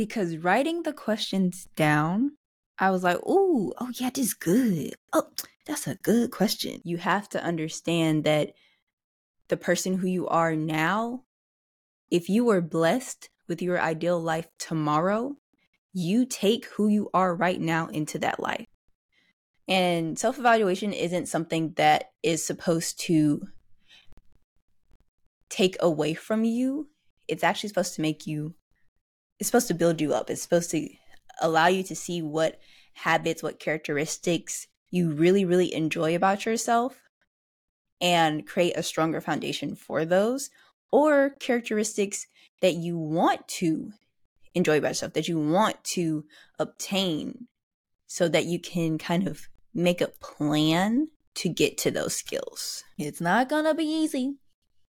because 0.00 0.38
writing 0.38 0.82
the 0.82 0.94
questions 0.94 1.68
down, 1.76 2.32
I 2.78 2.88
was 2.88 3.02
like, 3.02 3.18
"Ooh, 3.18 3.74
oh 3.78 3.90
yeah, 3.92 4.08
this 4.08 4.28
is 4.28 4.32
good. 4.32 4.94
Oh, 5.12 5.28
that's 5.66 5.86
a 5.86 5.96
good 5.96 6.30
question." 6.30 6.80
You 6.84 6.96
have 6.96 7.28
to 7.28 7.44
understand 7.44 8.24
that 8.24 8.54
the 9.48 9.58
person 9.58 9.98
who 9.98 10.06
you 10.06 10.26
are 10.26 10.56
now, 10.56 11.24
if 12.10 12.30
you 12.30 12.46
were 12.46 12.62
blessed 12.62 13.28
with 13.46 13.60
your 13.60 13.78
ideal 13.78 14.18
life 14.18 14.48
tomorrow, 14.58 15.36
you 15.92 16.24
take 16.24 16.64
who 16.64 16.88
you 16.88 17.10
are 17.12 17.36
right 17.36 17.60
now 17.60 17.88
into 17.88 18.18
that 18.20 18.40
life. 18.40 18.64
And 19.68 20.18
self 20.18 20.38
evaluation 20.38 20.94
isn't 20.94 21.26
something 21.26 21.74
that 21.76 22.04
is 22.22 22.42
supposed 22.42 23.00
to 23.00 23.42
take 25.50 25.76
away 25.78 26.14
from 26.14 26.44
you. 26.44 26.88
It's 27.28 27.44
actually 27.44 27.68
supposed 27.68 27.96
to 27.96 28.00
make 28.00 28.26
you, 28.26 28.54
it's 29.40 29.48
supposed 29.48 29.68
to 29.68 29.74
build 29.74 30.00
you 30.00 30.12
up. 30.12 30.28
It's 30.30 30.42
supposed 30.42 30.70
to 30.72 30.88
allow 31.40 31.66
you 31.66 31.82
to 31.84 31.96
see 31.96 32.20
what 32.20 32.60
habits, 32.92 33.42
what 33.42 33.58
characteristics 33.58 34.66
you 34.90 35.10
really, 35.10 35.44
really 35.44 35.72
enjoy 35.72 36.14
about 36.14 36.44
yourself 36.44 37.00
and 38.00 38.46
create 38.46 38.76
a 38.76 38.82
stronger 38.82 39.20
foundation 39.20 39.74
for 39.74 40.04
those 40.04 40.50
or 40.92 41.30
characteristics 41.40 42.26
that 42.60 42.74
you 42.74 42.98
want 42.98 43.48
to 43.48 43.92
enjoy 44.54 44.78
about 44.78 44.88
yourself, 44.88 45.14
that 45.14 45.28
you 45.28 45.38
want 45.38 45.82
to 45.84 46.24
obtain 46.58 47.46
so 48.06 48.28
that 48.28 48.44
you 48.44 48.60
can 48.60 48.98
kind 48.98 49.26
of 49.26 49.48
make 49.72 50.00
a 50.00 50.08
plan 50.08 51.08
to 51.34 51.48
get 51.48 51.78
to 51.78 51.90
those 51.90 52.14
skills. 52.14 52.84
It's 52.98 53.20
not 53.20 53.48
gonna 53.48 53.74
be 53.74 53.84
easy. 53.84 54.34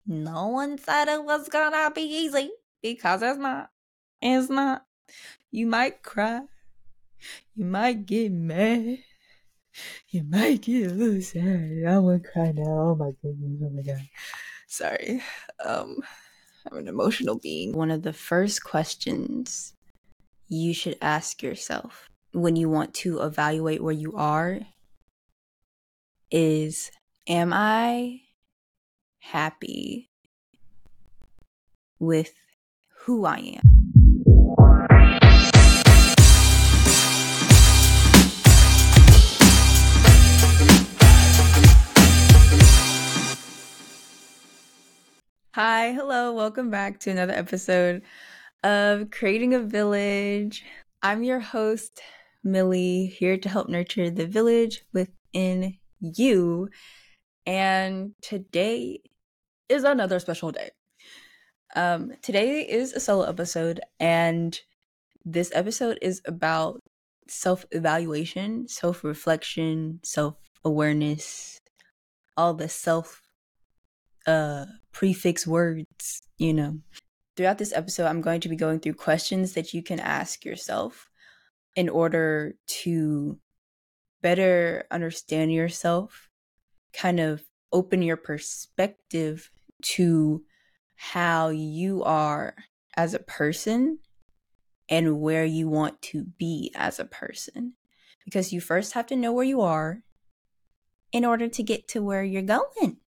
No 0.06 0.48
one 0.48 0.78
said 0.78 1.08
it 1.08 1.24
was 1.24 1.50
gonna 1.50 1.90
be 1.90 2.02
easy 2.02 2.52
because 2.84 3.24
it's 3.24 3.40
not. 3.40 3.72
It's 4.22 4.50
not. 4.50 4.86
You 5.52 5.68
might 5.68 6.04
cry. 6.04 6.42
You 7.56 7.66
might 7.66 8.06
get 8.06 8.32
mad. 8.32 9.00
You 10.10 10.24
might 10.24 10.62
get 10.62 10.92
a 10.92 10.94
little 10.94 11.22
sad. 11.22 11.84
I 11.88 11.98
want 12.00 12.24
to 12.24 12.30
cry 12.30 12.52
now. 12.56 12.64
Oh 12.64 12.96
my 12.96 13.12
goodness. 13.22 13.62
Oh 13.64 13.70
my 13.70 13.82
god. 13.82 14.08
Sorry. 14.68 15.22
Um, 15.64 15.98
I'm 16.70 16.78
an 16.78 16.88
emotional 16.88 17.38
being. 17.38 17.74
One 17.74 17.92
of 17.92 18.04
the 18.04 18.14
first 18.14 18.64
questions 18.64 19.74
you 20.48 20.74
should 20.74 20.98
ask 21.02 21.44
yourself 21.44 22.08
when 22.32 22.56
you 22.56 22.70
want 22.70 22.94
to 22.94 23.22
evaluate 23.22 23.84
where 23.84 23.94
you 23.94 24.14
are 24.16 24.60
is 26.32 26.92
Am 27.28 27.54
I 27.54 28.22
happy 29.18 30.12
with 31.98 32.34
who 33.00 33.26
I 33.26 33.38
am? 33.64 33.75
Hi, 45.56 45.94
hello, 45.94 46.34
welcome 46.34 46.70
back 46.70 47.00
to 47.00 47.12
another 47.12 47.32
episode 47.32 48.02
of 48.62 49.10
Creating 49.10 49.54
a 49.54 49.60
Village. 49.62 50.66
I'm 51.02 51.24
your 51.24 51.40
host, 51.40 52.02
Milli, 52.46 53.10
here 53.10 53.38
to 53.38 53.48
help 53.48 53.70
nurture 53.70 54.10
the 54.10 54.28
village 54.28 54.84
within 54.92 55.78
you. 56.02 56.68
And 57.46 58.16
today 58.22 59.00
is 59.70 59.86
another 59.86 60.20
special 60.20 60.52
day. 60.52 60.72
Um, 61.74 62.12
today 62.22 62.68
is 62.68 62.92
a 62.92 63.00
solo 63.00 63.24
episode, 63.24 63.80
and 63.98 64.60
this 65.24 65.54
episode 65.56 66.00
is 66.02 66.22
about 66.26 66.82
self 67.30 67.66
evaluation, 67.72 68.68
self 68.68 69.06
reflection, 69.06 70.02
self 70.04 70.36
awareness, 70.66 71.60
all 72.36 72.54
the 72.54 72.68
self 72.68 73.22
uh 74.28 74.66
prefix 74.96 75.46
words, 75.46 76.22
you 76.38 76.54
know. 76.54 76.80
Throughout 77.36 77.58
this 77.58 77.74
episode, 77.74 78.06
I'm 78.06 78.22
going 78.22 78.40
to 78.40 78.50
be 78.50 78.56
going 78.56 78.80
through 78.80 78.94
questions 78.94 79.52
that 79.54 79.74
you 79.74 79.84
can 79.84 80.00
ask 80.00 80.46
yourself 80.46 81.10
in 81.76 81.90
order 81.90 82.56
to 82.84 83.38
better 84.22 84.86
understand 84.90 85.52
yourself, 85.52 86.30
kind 86.94 87.20
of 87.20 87.44
open 87.74 88.02
your 88.02 88.16
perspective 88.16 89.52
to 89.82 90.44
how 90.96 91.50
you 91.50 92.02
are 92.04 92.56
as 92.96 93.14
a 93.14 93.20
person 93.20 94.00
and 94.88 95.20
where 95.20 95.44
you 95.44 95.68
want 95.68 96.02
to 96.04 96.24
be 96.40 96.72
as 96.74 97.00
a 97.00 97.06
person. 97.06 97.74
Because 98.24 98.54
you 98.54 98.62
first 98.62 98.94
have 98.94 99.08
to 99.08 99.18
know 99.18 99.34
where 99.34 99.44
you 99.44 99.60
are 99.60 100.04
in 101.12 101.26
order 101.26 101.50
to 101.50 101.64
get 101.64 101.90
to 101.90 102.02
where 102.02 102.24
you're 102.24 102.42
going. 102.42 103.02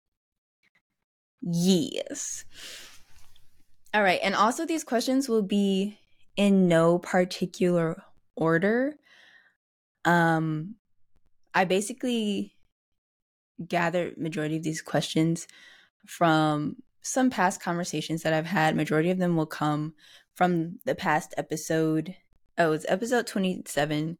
Yes. 1.46 2.44
All 3.94 4.04
right. 4.04 4.20
And 4.24 4.36
also, 4.36 4.66
these 4.66 4.84
questions 4.84 5.30
will 5.30 5.44
be 5.44 6.00
in 6.36 6.68
no 6.68 6.98
particular 7.00 8.02
order. 8.36 8.96
Um, 10.04 10.76
I 11.54 11.64
basically 11.66 12.54
gathered 13.66 14.18
majority 14.18 14.58
of 14.58 14.64
these 14.64 14.82
questions 14.82 15.48
from 16.06 16.78
some 17.02 17.30
past 17.30 17.62
conversations 17.62 18.24
that 18.24 18.34
I've 18.34 18.48
had. 18.48 18.76
Majority 18.76 19.12
of 19.12 19.20
them 19.20 19.38
will 19.38 19.46
come 19.46 19.94
from 20.34 20.80
the 20.86 20.96
past 20.96 21.34
episode. 21.38 22.16
Oh, 22.58 22.72
it's 22.74 22.86
episode 22.90 23.28
27 23.28 24.18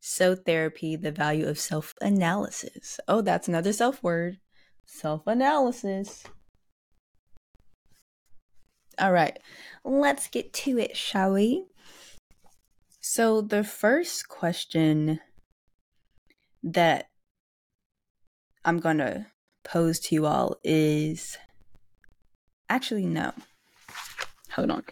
So 0.00 0.36
Therapy, 0.36 0.94
the 0.94 1.10
value 1.10 1.48
of 1.48 1.58
self 1.58 1.94
analysis. 2.00 3.00
Oh, 3.08 3.22
that's 3.22 3.48
another 3.48 3.72
self 3.72 4.02
word 4.02 4.38
self 4.84 5.26
analysis. 5.26 6.24
All 8.98 9.12
right, 9.12 9.38
let's 9.84 10.28
get 10.28 10.54
to 10.54 10.78
it, 10.78 10.96
shall 10.96 11.34
we? 11.34 11.66
So, 13.00 13.42
the 13.42 13.62
first 13.62 14.26
question 14.28 15.20
that 16.62 17.10
I'm 18.64 18.78
going 18.78 18.98
to 18.98 19.26
pose 19.64 20.00
to 20.00 20.14
you 20.14 20.24
all 20.24 20.56
is 20.64 21.36
actually, 22.70 23.04
no. 23.04 23.32
Hold 24.52 24.70
on. 24.70 24.84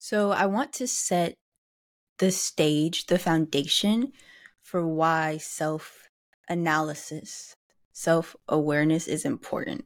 So, 0.00 0.32
I 0.32 0.46
want 0.46 0.72
to 0.74 0.88
set 0.88 1.34
the 2.18 2.32
stage, 2.32 3.06
the 3.06 3.18
foundation 3.18 4.12
for 4.60 4.84
why 4.86 5.36
self 5.36 6.08
analysis, 6.48 7.54
self 7.92 8.34
awareness 8.48 9.06
is 9.06 9.24
important 9.24 9.84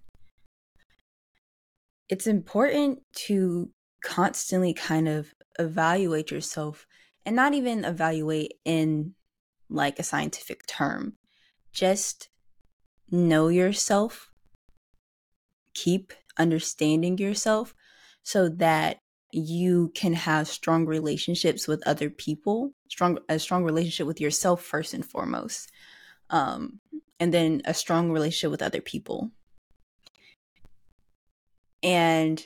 it's 2.09 2.27
important 2.27 3.01
to 3.15 3.71
constantly 4.03 4.73
kind 4.73 5.09
of 5.09 5.35
evaluate 5.59 6.31
yourself 6.31 6.87
and 7.25 7.35
not 7.35 7.55
even 7.55 7.85
evaluate 7.85 8.55
in 8.65 9.15
like 9.69 9.99
a 9.99 10.05
scientific 10.05 10.67
term. 10.67 11.15
Just 11.73 12.29
know 13.11 13.49
yourself, 13.49 14.31
keep 15.75 16.13
understanding 16.39 17.19
yourself 17.19 17.75
so 18.23 18.49
that 18.49 18.99
you 19.33 19.91
can 19.95 20.13
have 20.13 20.49
strong 20.49 20.87
relationships 20.87 21.67
with 21.67 21.87
other 21.87 22.09
people, 22.09 22.73
strong 22.89 23.19
a 23.29 23.39
strong 23.39 23.65
relationship 23.65 24.07
with 24.07 24.21
yourself 24.21 24.63
first 24.63 24.95
and 24.95 25.05
foremost. 25.05 25.71
Um 26.31 26.81
and 27.19 27.33
then 27.33 27.63
a 27.65 27.75
strong 27.75 28.13
relationship 28.13 28.51
with 28.51 28.63
other 28.63 28.81
people. 28.81 29.31
And 31.87 32.45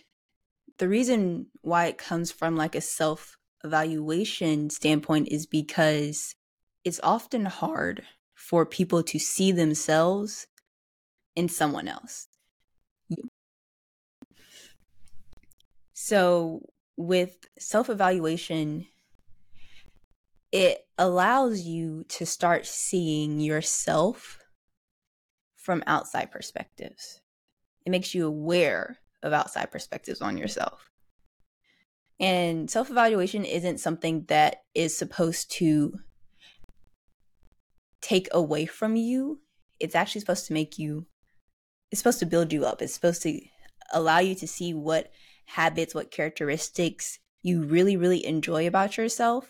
the 0.77 0.87
reason 0.87 1.47
why 1.63 1.87
it 1.87 1.97
comes 1.97 2.31
from 2.31 2.57
like 2.57 2.75
a 2.75 2.83
self 2.83 3.39
evaluation 3.65 4.69
standpoint 4.69 5.29
is 5.29 5.47
because 5.47 6.35
it's 6.85 7.01
often 7.03 7.47
hard 7.47 8.03
for 8.35 8.67
people 8.67 9.03
to 9.03 9.19
see 9.19 9.51
themselves 9.51 10.47
in 11.35 11.49
someone 11.49 11.89
else. 11.89 12.29
So, 15.95 16.69
with 16.99 17.49
self 17.59 17.89
evaluation, 17.89 18.89
it 20.53 20.87
allows 20.99 21.63
you 21.63 22.05
to 22.09 22.27
start 22.27 22.67
seeing 22.67 23.41
yourself 23.41 24.39
from 25.57 25.83
outside 25.87 26.31
perspectives. 26.31 27.23
It 27.87 27.91
makes 27.91 28.15
you 28.15 28.27
aware 28.27 28.99
of 29.23 29.33
outside 29.33 29.71
perspectives 29.71 30.21
on 30.21 30.37
yourself. 30.37 30.91
And 32.19 32.71
self 32.71 32.91
evaluation 32.91 33.45
isn't 33.45 33.81
something 33.81 34.25
that 34.29 34.63
is 34.75 34.97
supposed 34.97 35.51
to 35.53 35.95
take 38.03 38.29
away 38.33 38.67
from 38.67 38.97
you. 38.97 39.41
It's 39.79 39.95
actually 39.95 40.21
supposed 40.21 40.47
to 40.47 40.53
make 40.53 40.79
you, 40.79 41.07
it's 41.91 42.01
supposed 42.01 42.19
to 42.19 42.27
build 42.27 42.53
you 42.53 42.67
up. 42.67 42.83
It's 42.83 42.95
supposed 42.95 43.23
to 43.23 43.41
allow 43.93 44.19
you 44.19 44.35
to 44.35 44.47
see 44.47 44.75
what 44.75 45.11
habits, 45.47 45.95
what 45.95 46.11
characteristics 46.11 47.19
you 47.43 47.63
really, 47.63 47.97
really 47.97 48.25
enjoy 48.25 48.67
about 48.67 48.99
yourself 48.99 49.49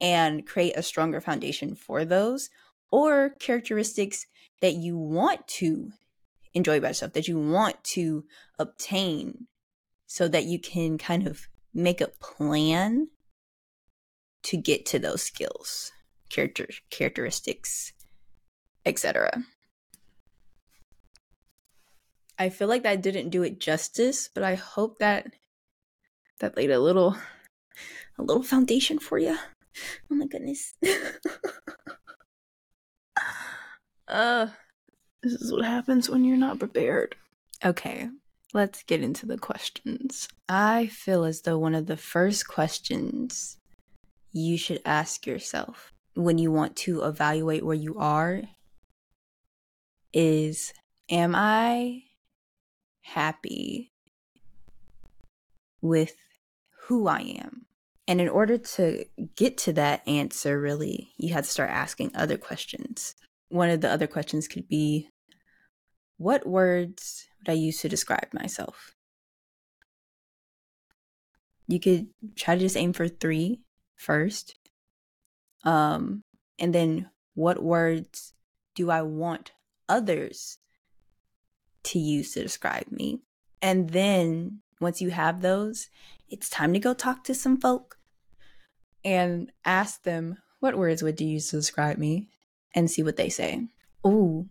and 0.00 0.46
create 0.46 0.76
a 0.76 0.82
stronger 0.82 1.20
foundation 1.20 1.74
for 1.74 2.04
those, 2.04 2.48
or 2.90 3.30
characteristics 3.38 4.26
that 4.60 4.74
you 4.74 4.96
want 4.96 5.46
to 5.46 5.90
enjoy 6.58 6.76
about 6.76 6.88
yourself, 6.88 7.14
that 7.14 7.28
you 7.28 7.38
want 7.38 7.82
to 7.94 8.24
obtain, 8.58 9.46
so 10.06 10.28
that 10.28 10.44
you 10.44 10.58
can 10.58 10.98
kind 10.98 11.26
of 11.26 11.48
make 11.72 12.00
a 12.00 12.08
plan 12.08 13.08
to 14.42 14.56
get 14.56 14.86
to 14.86 14.98
those 14.98 15.22
skills, 15.22 15.92
character 16.30 16.68
characteristics, 16.90 17.92
etc. 18.84 19.44
I 22.38 22.50
feel 22.50 22.68
like 22.68 22.84
that 22.84 23.02
didn't 23.02 23.30
do 23.30 23.42
it 23.42 23.58
justice, 23.60 24.28
but 24.32 24.44
I 24.44 24.54
hope 24.54 24.98
that 24.98 25.32
that 26.38 26.56
laid 26.56 26.70
a 26.70 26.78
little 26.80 27.16
a 28.16 28.22
little 28.22 28.42
foundation 28.42 28.98
for 28.98 29.18
you. 29.18 29.36
Oh 30.10 30.14
my 30.14 30.26
goodness. 30.26 30.74
uh 34.08 34.48
this 35.22 35.32
is 35.34 35.52
what 35.52 35.64
happens 35.64 36.08
when 36.08 36.24
you're 36.24 36.36
not 36.36 36.58
prepared. 36.58 37.16
Okay, 37.64 38.08
let's 38.54 38.82
get 38.84 39.02
into 39.02 39.26
the 39.26 39.38
questions. 39.38 40.28
I 40.48 40.86
feel 40.86 41.24
as 41.24 41.42
though 41.42 41.58
one 41.58 41.74
of 41.74 41.86
the 41.86 41.96
first 41.96 42.46
questions 42.46 43.56
you 44.32 44.56
should 44.56 44.80
ask 44.84 45.26
yourself 45.26 45.92
when 46.14 46.38
you 46.38 46.52
want 46.52 46.76
to 46.76 47.02
evaluate 47.02 47.64
where 47.64 47.74
you 47.74 47.96
are 47.98 48.42
is 50.12 50.72
Am 51.10 51.34
I 51.34 52.02
happy 53.00 53.92
with 55.80 56.14
who 56.82 57.08
I 57.08 57.20
am? 57.20 57.64
And 58.06 58.20
in 58.20 58.28
order 58.28 58.58
to 58.58 59.04
get 59.36 59.56
to 59.58 59.72
that 59.74 60.06
answer, 60.06 60.60
really, 60.60 61.12
you 61.16 61.32
have 61.32 61.44
to 61.44 61.50
start 61.50 61.70
asking 61.70 62.12
other 62.14 62.36
questions. 62.36 63.14
One 63.48 63.70
of 63.70 63.80
the 63.80 63.90
other 63.90 64.06
questions 64.06 64.48
could 64.48 64.68
be 64.68 65.08
What 66.16 66.46
words 66.46 67.26
would 67.38 67.50
I 67.50 67.54
use 67.54 67.80
to 67.80 67.88
describe 67.88 68.28
myself? 68.32 68.94
You 71.66 71.78
could 71.78 72.08
try 72.34 72.54
to 72.54 72.60
just 72.60 72.76
aim 72.76 72.92
for 72.92 73.08
three 73.08 73.60
first. 73.94 74.56
Um, 75.64 76.22
and 76.58 76.74
then 76.74 77.10
what 77.34 77.62
words 77.62 78.32
do 78.74 78.90
I 78.90 79.02
want 79.02 79.52
others 79.88 80.58
to 81.84 81.98
use 81.98 82.32
to 82.32 82.42
describe 82.42 82.86
me? 82.90 83.20
And 83.60 83.90
then 83.90 84.60
once 84.80 85.00
you 85.00 85.10
have 85.10 85.40
those, 85.40 85.88
it's 86.28 86.48
time 86.48 86.72
to 86.72 86.78
go 86.78 86.94
talk 86.94 87.24
to 87.24 87.34
some 87.34 87.58
folk 87.58 87.98
and 89.04 89.52
ask 89.64 90.02
them 90.02 90.38
what 90.60 90.76
words 90.76 91.02
would 91.02 91.20
you 91.20 91.28
use 91.28 91.50
to 91.50 91.56
describe 91.56 91.98
me 91.98 92.28
and 92.74 92.90
see 92.90 93.02
what 93.02 93.16
they 93.16 93.28
say. 93.28 93.66
Ooh, 94.06 94.48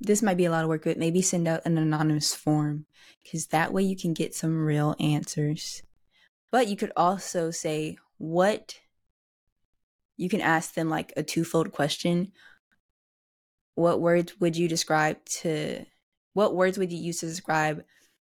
this 0.00 0.22
might 0.22 0.36
be 0.36 0.44
a 0.44 0.50
lot 0.50 0.62
of 0.62 0.68
work, 0.68 0.84
but 0.84 0.98
maybe 0.98 1.22
send 1.22 1.48
out 1.48 1.62
an 1.64 1.78
anonymous 1.78 2.34
form 2.34 2.86
because 3.22 3.48
that 3.48 3.72
way 3.72 3.82
you 3.82 3.96
can 3.96 4.14
get 4.14 4.34
some 4.34 4.64
real 4.64 4.94
answers. 5.00 5.82
But 6.50 6.68
you 6.68 6.76
could 6.76 6.92
also 6.96 7.50
say, 7.50 7.98
what 8.18 8.80
you 10.16 10.28
can 10.28 10.40
ask 10.40 10.74
them 10.74 10.90
like 10.90 11.12
a 11.16 11.22
twofold 11.22 11.72
question. 11.72 12.32
What 13.74 14.00
words 14.00 14.38
would 14.40 14.56
you 14.56 14.68
describe 14.68 15.24
to 15.26 15.86
what 16.34 16.54
words 16.54 16.76
would 16.76 16.92
you 16.92 16.98
use 16.98 17.20
to 17.20 17.26
describe 17.26 17.84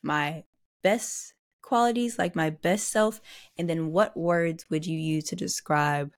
my 0.03 0.44
best 0.83 1.33
qualities, 1.62 2.19
like 2.19 2.35
my 2.35 2.50
best 2.50 2.89
self? 2.89 3.21
And 3.57 3.69
then 3.69 3.91
what 3.91 4.15
words 4.15 4.65
would 4.69 4.85
you 4.85 5.00
use 5.00 5.23
to 5.25 5.35
describe 5.35 6.12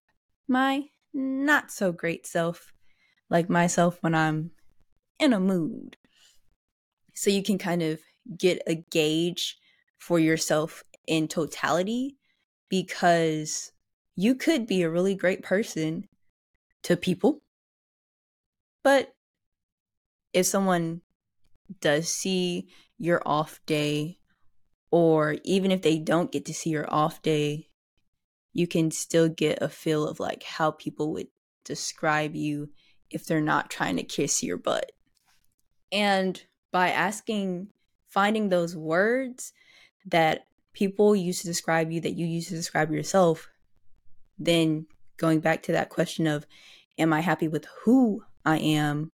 my 0.48 0.86
not 1.14 1.72
so 1.72 1.92
great 1.92 2.26
self, 2.26 2.74
like 3.30 3.50
myself 3.50 3.98
when 4.02 4.16
I'm 4.16 4.52
in 5.20 5.34
a 5.34 5.40
mood? 5.40 5.98
So 7.14 7.30
you 7.30 7.44
can 7.44 7.58
kind 7.58 7.82
of 7.82 8.00
get 8.38 8.62
a 8.66 8.76
gauge 8.76 9.58
for 9.98 10.20
yourself 10.20 10.84
in 11.08 11.28
totality 11.28 12.18
because 12.70 13.72
you 14.16 14.36
could 14.36 14.68
be 14.68 14.82
a 14.82 14.90
really 14.90 15.16
great 15.16 15.44
person 15.44 16.08
to 16.84 16.96
people. 16.96 17.42
But 18.84 19.14
if 20.34 20.46
someone 20.46 21.02
does 21.82 22.10
see 22.10 22.70
your 22.98 23.22
off 23.26 23.60
day, 23.66 24.20
or 24.92 25.38
even 25.44 25.72
if 25.72 25.82
they 25.82 26.00
don't 26.00 26.32
get 26.32 26.46
to 26.46 26.54
see 26.54 26.70
your 26.70 26.92
off 26.94 27.22
day, 27.22 27.70
you 28.54 28.68
can 28.68 28.92
still 28.92 29.30
get 29.30 29.62
a 29.62 29.70
feel 29.70 30.08
of 30.08 30.20
like 30.20 30.44
how 30.44 30.72
people 30.72 31.14
would 31.14 31.28
describe 31.64 32.36
you 32.36 32.70
if 33.12 33.26
they're 33.26 33.42
not 33.42 33.70
trying 33.70 33.98
to 33.98 34.04
kiss 34.04 34.44
your 34.44 34.58
butt. 34.58 34.92
And 35.92 36.42
by 36.72 36.90
asking, 36.90 37.70
finding 38.08 38.50
those 38.50 38.76
words 38.76 39.54
that 40.06 40.46
people 40.74 41.16
use 41.16 41.42
to 41.42 41.48
describe 41.48 41.92
you, 41.92 42.02
that 42.02 42.16
you 42.16 42.26
use 42.26 42.48
to 42.48 42.56
describe 42.56 42.92
yourself, 42.92 43.50
then 44.38 44.86
going 45.18 45.40
back 45.40 45.64
to 45.64 45.72
that 45.74 45.90
question 45.90 46.28
of, 46.28 46.46
am 46.98 47.12
I 47.14 47.22
happy 47.22 47.48
with 47.48 47.66
who 47.84 48.24
I 48.46 48.58
am? 48.58 49.12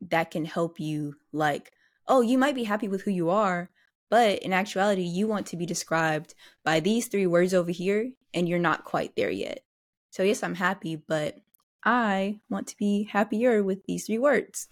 That 0.00 0.30
can 0.30 0.44
help 0.44 0.78
you, 0.78 1.16
like, 1.32 1.72
oh, 2.06 2.20
you 2.20 2.36
might 2.36 2.54
be 2.54 2.64
happy 2.64 2.88
with 2.88 3.02
who 3.02 3.10
you 3.10 3.30
are, 3.30 3.70
but 4.10 4.40
in 4.40 4.52
actuality, 4.52 5.02
you 5.02 5.26
want 5.26 5.46
to 5.46 5.56
be 5.56 5.64
described 5.64 6.34
by 6.62 6.80
these 6.80 7.06
three 7.06 7.26
words 7.26 7.54
over 7.54 7.70
here, 7.70 8.10
and 8.34 8.48
you're 8.48 8.58
not 8.58 8.84
quite 8.84 9.16
there 9.16 9.30
yet. 9.30 9.64
So, 10.10 10.22
yes, 10.22 10.42
I'm 10.42 10.54
happy, 10.54 10.96
but 10.96 11.38
I 11.84 12.40
want 12.48 12.66
to 12.68 12.76
be 12.76 13.04
happier 13.04 13.62
with 13.62 13.84
these 13.84 14.06
three 14.06 14.18
words. 14.18 14.68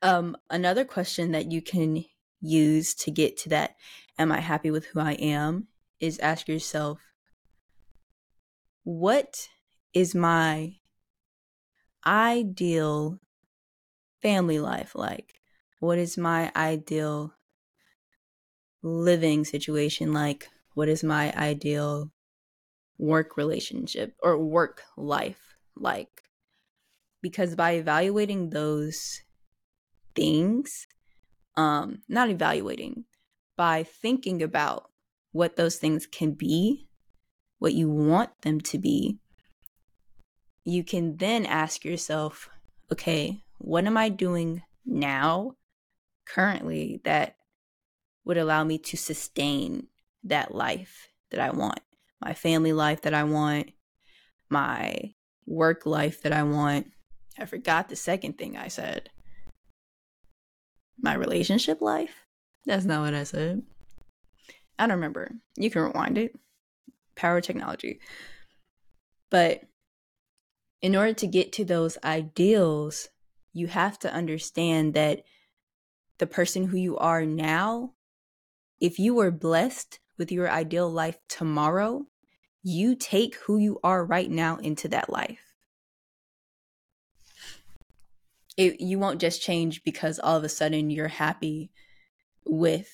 Um, 0.00 0.36
another 0.48 0.84
question 0.84 1.32
that 1.32 1.50
you 1.50 1.60
can 1.60 2.04
use 2.40 2.94
to 2.94 3.10
get 3.10 3.36
to 3.38 3.48
that, 3.50 3.76
am 4.18 4.30
I 4.32 4.40
happy 4.40 4.70
with 4.70 4.86
who 4.86 5.00
I 5.00 5.12
am, 5.12 5.68
is 6.00 6.18
ask 6.20 6.48
yourself, 6.48 7.00
what 8.84 9.48
is 9.92 10.14
my 10.14 10.76
ideal 12.06 13.18
family 14.22 14.60
life 14.60 14.94
like? 14.94 15.34
What 15.80 15.98
is 15.98 16.16
my 16.16 16.50
ideal 16.56 17.34
living 18.82 19.44
situation 19.44 20.12
like? 20.12 20.48
What 20.74 20.88
is 20.88 21.02
my 21.02 21.32
ideal 21.34 22.12
work 22.98 23.36
relationship 23.36 24.16
or 24.22 24.38
work 24.38 24.82
life 24.96 25.47
like? 25.80 26.22
Because 27.22 27.54
by 27.54 27.72
evaluating 27.72 28.50
those 28.50 29.22
things, 30.14 30.86
um, 31.56 32.02
not 32.08 32.30
evaluating, 32.30 33.04
by 33.56 33.82
thinking 33.82 34.42
about 34.42 34.90
what 35.32 35.56
those 35.56 35.76
things 35.76 36.06
can 36.06 36.32
be 36.32 36.88
what 37.58 37.74
you 37.74 37.88
want 37.88 38.30
them 38.42 38.60
to 38.60 38.78
be, 38.78 39.18
you 40.64 40.84
can 40.84 41.16
then 41.16 41.46
ask 41.46 41.84
yourself, 41.84 42.48
okay, 42.92 43.42
what 43.58 43.84
am 43.84 43.96
I 43.96 44.08
doing 44.08 44.62
now, 44.84 45.56
currently, 46.26 47.00
that 47.04 47.36
would 48.24 48.36
allow 48.36 48.64
me 48.64 48.78
to 48.78 48.96
sustain 48.96 49.88
that 50.24 50.54
life 50.54 51.08
that 51.30 51.40
I 51.40 51.50
want, 51.50 51.80
my 52.20 52.34
family 52.34 52.72
life 52.72 53.02
that 53.02 53.14
I 53.14 53.24
want, 53.24 53.70
my 54.48 55.14
work 55.48 55.86
life 55.86 56.22
that 56.22 56.32
I 56.32 56.42
want. 56.42 56.92
I 57.38 57.46
forgot 57.46 57.88
the 57.88 57.96
second 57.96 58.38
thing 58.38 58.56
I 58.56 58.68
said. 58.68 59.10
My 61.00 61.14
relationship 61.14 61.80
life? 61.80 62.26
That's 62.66 62.84
not 62.84 63.02
what 63.02 63.14
I 63.14 63.24
said. 63.24 63.62
I 64.78 64.86
don't 64.86 64.96
remember. 64.96 65.32
You 65.56 65.70
can 65.70 65.82
rewind 65.82 66.18
it 66.18 66.38
power 67.16 67.40
technology. 67.40 68.00
But 69.30 69.62
in 70.80 70.94
order 70.94 71.12
to 71.14 71.26
get 71.26 71.52
to 71.54 71.64
those 71.64 71.98
ideals, 72.04 73.08
you 73.52 73.66
have 73.66 73.98
to 74.00 74.12
understand 74.12 74.94
that 74.94 75.24
the 76.18 76.26
person 76.26 76.68
who 76.68 76.76
you 76.76 76.96
are 76.98 77.24
now, 77.24 77.94
if 78.80 78.98
you 78.98 79.14
were 79.14 79.30
blessed 79.30 79.98
with 80.16 80.30
your 80.30 80.48
ideal 80.50 80.90
life 80.90 81.18
tomorrow, 81.28 82.06
you 82.62 82.94
take 82.94 83.36
who 83.36 83.58
you 83.58 83.78
are 83.82 84.04
right 84.04 84.30
now 84.30 84.56
into 84.56 84.88
that 84.88 85.10
life. 85.10 85.54
It, 88.56 88.80
you 88.80 88.98
won't 88.98 89.20
just 89.20 89.40
change 89.40 89.84
because 89.84 90.18
all 90.18 90.36
of 90.36 90.44
a 90.44 90.48
sudden 90.48 90.90
you're 90.90 91.08
happy 91.08 91.70
with 92.44 92.90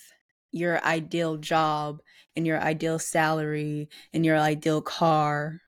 your 0.53 0.85
ideal 0.85 1.37
job 1.37 2.01
and 2.37 2.47
your 2.47 2.61
ideal 2.61 2.99
salary 2.99 3.89
and 4.13 4.25
your 4.25 4.39
ideal 4.39 4.83
car. 4.83 5.61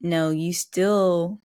No, 0.00 0.30
you 0.30 0.52
still 0.52 1.40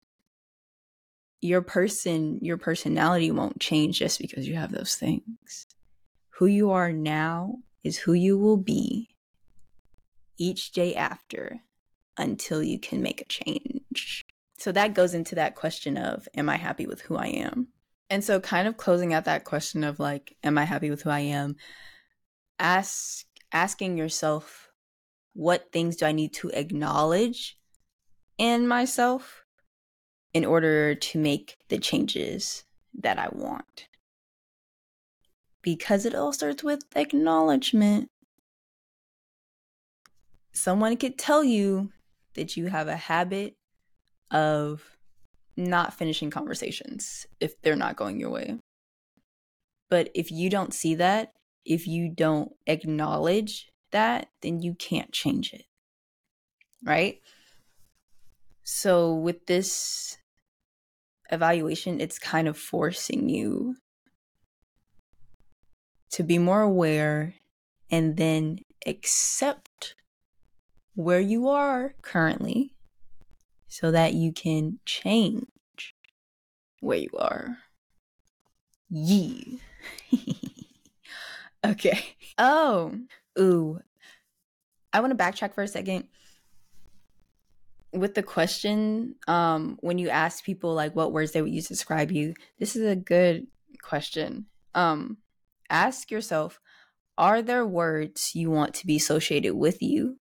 your 1.42 1.62
person, 1.62 2.40
your 2.42 2.58
personality 2.58 3.32
won't 3.32 3.60
change 3.60 4.00
just 4.00 4.20
because 4.20 4.48
you 4.48 4.56
have 4.56 4.72
those 4.72 4.96
things. 4.96 5.68
Who 6.32 6.48
you 6.48 6.72
are 6.72 6.92
now 6.92 7.60
is 7.84 7.98
who 7.98 8.14
you 8.14 8.38
will 8.38 8.58
be 8.58 9.10
each 10.38 10.72
day 10.72 10.96
after 10.96 11.62
until 12.18 12.64
you 12.64 12.80
can 12.80 13.02
make 13.02 13.22
a 13.22 13.26
change. 13.26 14.26
So 14.58 14.72
that 14.72 14.94
goes 14.94 15.14
into 15.14 15.36
that 15.36 15.56
question 15.56 15.98
of, 15.98 16.28
am 16.36 16.50
I 16.50 16.58
happy 16.58 16.88
with 16.88 17.02
who 17.02 17.16
I 17.16 17.28
am? 17.28 17.68
And 18.10 18.24
so, 18.24 18.40
kind 18.40 18.68
of 18.68 18.78
closing 18.78 19.14
out 19.14 19.26
that 19.26 19.44
question 19.44 19.84
of 19.84 20.00
like, 20.00 20.36
am 20.44 20.58
I 20.58 20.64
happy 20.64 20.90
with 20.90 21.02
who 21.02 21.10
I 21.10 21.20
am? 21.20 21.58
Ask 22.58 23.26
asking 23.52 23.98
yourself, 23.98 24.70
what 25.34 25.72
things 25.72 25.98
do 25.98 26.06
I 26.06 26.12
need 26.12 26.34
to 26.36 26.50
acknowledge 26.50 27.58
in 28.38 28.68
myself 28.68 29.44
in 30.34 30.46
order 30.46 30.96
to 30.96 31.20
make 31.20 31.58
the 31.70 31.78
changes 31.78 32.64
that 32.96 33.20
I 33.20 33.30
want? 33.32 33.88
Because 35.62 36.06
it 36.06 36.16
all 36.16 36.34
starts 36.34 36.64
with 36.64 36.84
acknowledgement. 36.96 38.10
Someone 40.58 40.98
could 40.98 41.20
tell 41.20 41.44
you 41.44 41.92
that 42.34 42.58
you 42.58 42.66
have 42.66 42.88
a 42.88 42.96
habit 42.96 43.56
of 44.32 44.82
not 45.56 45.94
finishing 45.94 46.32
conversations 46.32 47.28
if 47.40 47.62
they're 47.62 47.76
not 47.76 47.96
going 47.96 48.20
your 48.20 48.32
way. 48.32 48.58
But 49.88 50.10
if 50.16 50.32
you 50.32 50.50
don't 50.50 50.74
see 50.74 50.96
that, 50.96 51.34
if 51.64 51.86
you 51.86 52.10
don't 52.10 52.54
acknowledge 52.66 53.68
that, 53.92 54.30
then 54.42 54.64
you 54.64 54.74
can't 54.74 55.12
change 55.12 55.54
it. 55.54 55.66
Right? 56.84 57.20
So, 58.64 59.14
with 59.14 59.46
this 59.46 60.18
evaluation, 61.32 62.02
it's 62.02 62.18
kind 62.18 62.48
of 62.48 62.58
forcing 62.58 63.30
you 63.30 63.76
to 66.12 66.24
be 66.24 66.40
more 66.40 66.62
aware 66.62 67.36
and 67.92 68.18
then 68.18 68.60
accept 68.88 69.94
where 70.98 71.20
you 71.20 71.48
are 71.48 71.94
currently 72.02 72.74
so 73.68 73.92
that 73.92 74.16
you 74.16 74.34
can 74.34 74.80
change 74.84 75.94
where 76.80 76.98
you 76.98 77.12
are. 77.16 77.60
Yee. 78.90 79.62
okay. 81.66 82.00
Oh, 82.40 83.00
ooh. 83.40 83.80
I 84.92 85.00
want 85.00 85.16
to 85.16 85.24
backtrack 85.24 85.54
for 85.54 85.62
a 85.62 85.68
second. 85.68 86.08
With 87.94 88.16
the 88.16 88.24
question, 88.24 89.16
um, 89.28 89.78
when 89.82 90.00
you 90.00 90.10
ask 90.10 90.44
people 90.44 90.74
like 90.74 90.96
what 90.96 91.12
words 91.12 91.32
they 91.32 91.44
would 91.44 91.54
use 91.54 91.68
to 91.68 91.74
describe 91.74 92.12
you, 92.12 92.34
this 92.58 92.76
is 92.76 92.84
a 92.88 92.96
good 92.96 93.46
question. 93.84 94.48
Um, 94.74 95.18
ask 95.70 96.10
yourself, 96.10 96.60
are 97.20 97.44
there 97.44 97.68
words 97.68 98.32
you 98.34 98.50
want 98.50 98.74
to 98.76 98.88
be 98.88 98.96
associated 98.96 99.54
with 99.54 99.84
you? 99.84 100.18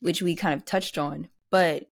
Which 0.00 0.22
we 0.22 0.34
kind 0.34 0.54
of 0.54 0.64
touched 0.64 0.98
on, 0.98 1.28
but 1.50 1.90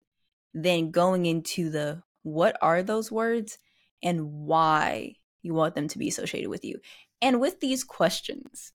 then 0.53 0.91
going 0.91 1.25
into 1.25 1.69
the 1.69 2.03
what 2.21 2.57
are 2.61 2.83
those 2.83 3.11
words 3.11 3.57
and 4.03 4.31
why 4.45 5.15
you 5.41 5.53
want 5.53 5.75
them 5.75 5.87
to 5.89 5.97
be 5.97 6.07
associated 6.07 6.49
with 6.49 6.63
you. 6.63 6.79
And 7.21 7.39
with 7.39 7.59
these 7.59 7.83
questions, 7.83 8.73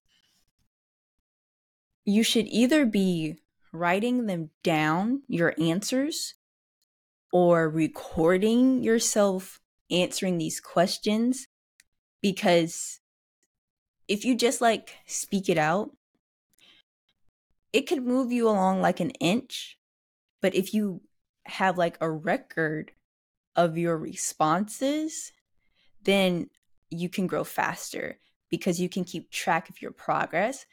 you 2.05 2.23
should 2.23 2.47
either 2.49 2.87
be 2.87 3.37
writing 3.73 4.27
them 4.27 4.51
down, 4.63 5.23
your 5.29 5.55
answers, 5.61 6.35
or 7.33 7.69
recording 7.69 8.83
yourself 8.83 9.61
answering 9.91 10.39
these 10.39 10.61
questions 10.61 11.47
because 12.23 13.01
if 14.07 14.25
you 14.25 14.35
just 14.35 14.61
like 14.61 14.95
speak 15.07 15.49
it 15.49 15.59
out, 15.59 15.91
it 17.73 17.83
could 17.83 18.03
move 18.03 18.33
you 18.33 18.49
along 18.49 18.81
like 18.81 19.01
an 19.01 19.11
inch. 19.11 19.79
But 20.41 20.55
if 20.55 20.73
you 20.73 21.03
have 21.45 21.79
like 21.79 21.99
a 22.01 22.11
record 22.11 22.93
of 23.57 23.77
your 23.77 23.97
responses, 23.97 25.33
then 26.03 26.49
you 26.91 27.09
can 27.09 27.27
grow 27.27 27.45
faster 27.45 28.19
because 28.51 28.81
you 28.81 28.89
can 28.89 29.05
keep 29.05 29.31
track 29.31 29.69
of 29.69 29.83
your 29.83 29.91
progress 29.91 30.65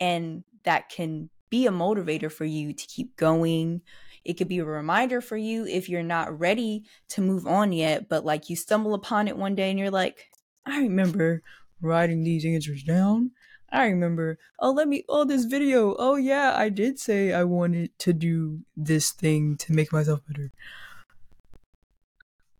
and 0.00 0.42
that 0.64 0.88
can 0.88 1.30
be 1.50 1.66
a 1.66 1.70
motivator 1.70 2.30
for 2.30 2.44
you 2.44 2.72
to 2.72 2.86
keep 2.86 3.16
going. 3.16 3.82
It 4.24 4.34
could 4.34 4.48
be 4.48 4.58
a 4.58 4.64
reminder 4.64 5.20
for 5.20 5.36
you 5.36 5.66
if 5.66 5.88
you're 5.88 6.02
not 6.02 6.38
ready 6.38 6.84
to 7.10 7.20
move 7.20 7.46
on 7.46 7.72
yet, 7.72 8.08
but 8.08 8.24
like 8.24 8.48
you 8.48 8.56
stumble 8.56 8.94
upon 8.94 9.28
it 9.28 9.36
one 9.36 9.54
day 9.54 9.70
and 9.70 9.78
you're 9.78 9.90
like, 9.90 10.28
I 10.66 10.80
remember 10.80 11.42
writing 11.80 12.22
these 12.22 12.44
answers 12.44 12.82
down. 12.82 13.32
I 13.72 13.86
remember, 13.86 14.38
oh, 14.58 14.72
let 14.72 14.88
me, 14.88 15.04
oh, 15.08 15.24
this 15.24 15.44
video. 15.44 15.94
Oh, 15.98 16.16
yeah, 16.16 16.54
I 16.56 16.68
did 16.68 16.98
say 16.98 17.32
I 17.32 17.44
wanted 17.44 17.96
to 18.00 18.12
do 18.12 18.60
this 18.76 19.10
thing 19.12 19.56
to 19.58 19.72
make 19.72 19.92
myself 19.92 20.20
better. 20.26 20.50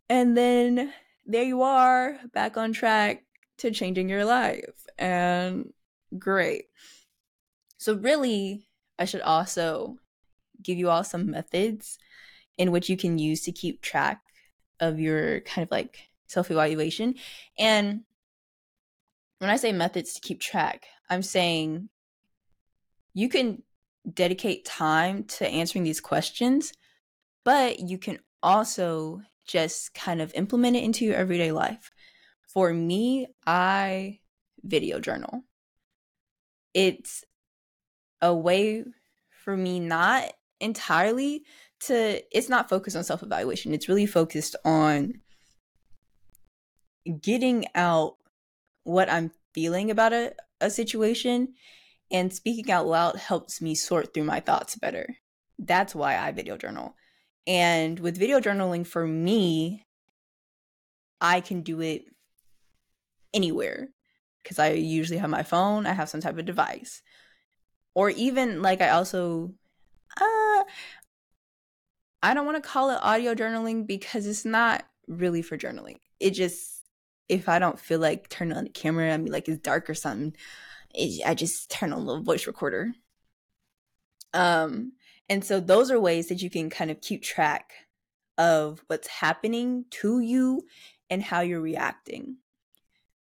And 0.09 0.37
then 0.37 0.93
there 1.27 1.43
you 1.43 1.63
are, 1.63 2.19
back 2.33 2.57
on 2.57 2.73
track 2.73 3.25
to 3.59 3.71
changing 3.71 4.09
your 4.09 4.25
life. 4.25 4.87
And 4.99 5.73
great. 6.19 6.67
So, 7.79 7.95
really, 7.95 8.69
I 8.99 9.05
should 9.05 9.23
also 9.23 9.97
give 10.63 10.79
you 10.79 10.91
all 10.91 11.05
some 11.05 11.31
methods 11.31 11.99
in 12.59 12.71
which 12.71 12.89
you 12.89 12.97
can 12.97 13.19
use 13.19 13.43
to 13.43 13.53
keep 13.53 13.81
track 13.81 14.21
of 14.81 15.01
your 15.01 15.41
kind 15.41 15.65
of 15.65 15.71
like 15.71 16.09
self 16.27 16.51
evaluation. 16.51 17.15
And 17.59 18.03
when 19.39 19.51
I 19.51 19.57
say 19.57 19.73
methods 19.73 20.13
to 20.15 20.21
keep 20.21 20.41
track, 20.41 20.87
I'm 21.11 21.23
saying 21.23 21.89
you 23.13 23.29
can 23.29 23.63
dedicate 24.11 24.65
time 24.65 25.25
to 25.25 25.47
answering 25.47 25.85
these 25.85 26.01
questions, 26.01 26.73
but 27.45 27.81
you 27.81 27.99
can 27.99 28.21
also 28.43 29.21
just 29.47 29.93
kind 29.93 30.23
of 30.23 30.33
implement 30.35 30.77
it 30.77 30.85
into 30.85 31.05
your 31.05 31.17
everyday 31.17 31.53
life. 31.53 31.91
For 32.49 32.73
me, 32.73 33.27
I 33.47 34.21
video 34.63 35.01
journal. 35.01 35.43
It's 36.73 37.25
a 38.23 38.35
way 38.35 38.85
for 39.45 39.57
me 39.57 39.81
not 39.81 40.33
entirely 40.61 41.43
to 41.81 42.23
it's 42.37 42.49
not 42.49 42.69
focused 42.69 42.97
on 42.97 43.05
self-evaluation. 43.05 43.75
It's 43.75 43.89
really 43.89 44.07
focused 44.07 44.55
on 44.65 45.15
getting 47.21 47.65
out 47.75 48.17
what 48.85 49.11
I'm 49.11 49.33
feeling 49.55 49.91
about 49.91 50.13
a, 50.13 50.35
a 50.61 50.71
situation 50.71 51.55
and 52.11 52.33
speaking 52.33 52.71
out 52.71 52.87
loud 52.87 53.17
helps 53.17 53.61
me 53.61 53.75
sort 53.75 54.13
through 54.13 54.25
my 54.25 54.41
thoughts 54.41 54.77
better. 54.77 55.17
That's 55.59 55.95
why 55.95 56.17
I 56.17 56.33
video 56.33 56.57
journal. 56.57 56.95
And 57.47 57.99
with 58.01 58.19
video 58.19 58.41
journaling 58.41 58.87
for 58.87 59.07
me, 59.07 59.87
I 61.21 61.41
can 61.41 61.63
do 61.63 61.81
it 61.81 62.05
anywhere 63.33 63.89
because 64.43 64.59
I 64.59 64.71
usually 64.73 65.19
have 65.19 65.31
my 65.31 65.43
phone, 65.43 65.87
I 65.87 65.93
have 65.93 66.09
some 66.09 66.21
type 66.21 66.39
of 66.39 66.45
device. 66.47 67.03
Or 67.95 68.11
even 68.11 68.63
like 68.63 68.81
I 68.81 68.91
also 68.91 69.55
uh 70.21 70.65
I 72.23 72.35
don't 72.35 72.47
want 72.47 72.63
to 72.63 72.69
call 72.69 72.91
it 72.91 72.99
audio 73.03 73.35
journaling 73.35 73.87
because 73.87 74.27
it's 74.27 74.45
not 74.45 74.85
really 75.09 75.43
for 75.43 75.57
journaling. 75.57 75.97
It 76.19 76.31
just 76.31 76.80
if 77.31 77.49
I 77.49 77.61
don't 77.61 77.79
feel 77.79 78.01
like 78.01 78.29
turning 78.29 78.57
on 78.57 78.65
the 78.65 78.71
camera, 78.71 79.15
I 79.15 79.17
mean 79.17 79.33
like 79.33 79.49
it's 79.49 79.61
dark 79.61 79.89
or 79.89 79.95
something, 79.95 80.35
it, 80.93 81.23
I 81.25 81.35
just 81.35 81.71
turn 81.71 81.93
on 81.93 82.05
the 82.05 82.21
voice 82.21 82.47
recorder. 82.47 82.93
Um, 84.35 84.93
and 85.29 85.45
so 85.45 85.61
those 85.61 85.93
are 85.93 86.01
ways 86.01 86.29
that 86.29 86.43
you 86.43 86.51
can 86.51 86.71
kind 86.71 86.91
of 86.91 87.01
keep 87.01 87.23
track 87.23 87.73
of 88.37 88.83
what's 88.89 89.07
happening 89.07 89.85
to 89.91 90.19
you 90.19 90.63
and 91.09 91.23
how 91.23 91.41
you're 91.41 91.61
reacting. 91.61 92.39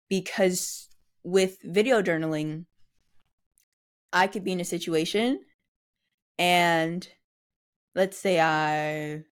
Because 0.09 0.89
with 1.23 1.59
video 1.63 2.01
journaling, 2.01 2.65
I 4.15 4.29
could 4.29 4.45
be 4.45 4.53
in 4.53 4.61
a 4.61 4.65
situation 4.65 5.41
and 6.39 7.07
let's 7.95 8.17
say 8.17 8.41
I 8.41 9.25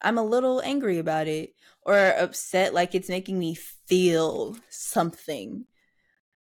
I'm 0.00 0.18
a 0.18 0.24
little 0.24 0.62
angry 0.62 0.98
about 0.98 1.26
it 1.26 1.50
or 1.86 1.96
upset 2.18 2.74
like 2.74 2.94
it's 2.94 3.08
making 3.08 3.38
me 3.38 3.54
feel 3.54 4.56
something 4.68 5.64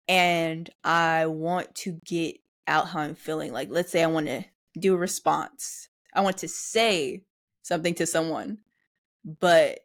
and 0.06 0.68
I 0.84 1.26
want 1.26 1.74
to 1.76 1.98
get 2.04 2.36
out 2.68 2.88
how 2.88 3.00
I'm 3.00 3.14
feeling. 3.14 3.52
Like, 3.52 3.68
let's 3.70 3.90
say 3.90 4.02
I 4.02 4.08
want 4.08 4.26
to 4.26 4.44
do 4.78 4.94
a 4.94 4.98
response, 4.98 5.88
I 6.14 6.20
want 6.20 6.38
to 6.38 6.48
say 6.48 7.22
something 7.62 7.94
to 7.94 8.06
someone, 8.06 8.58
but 9.24 9.80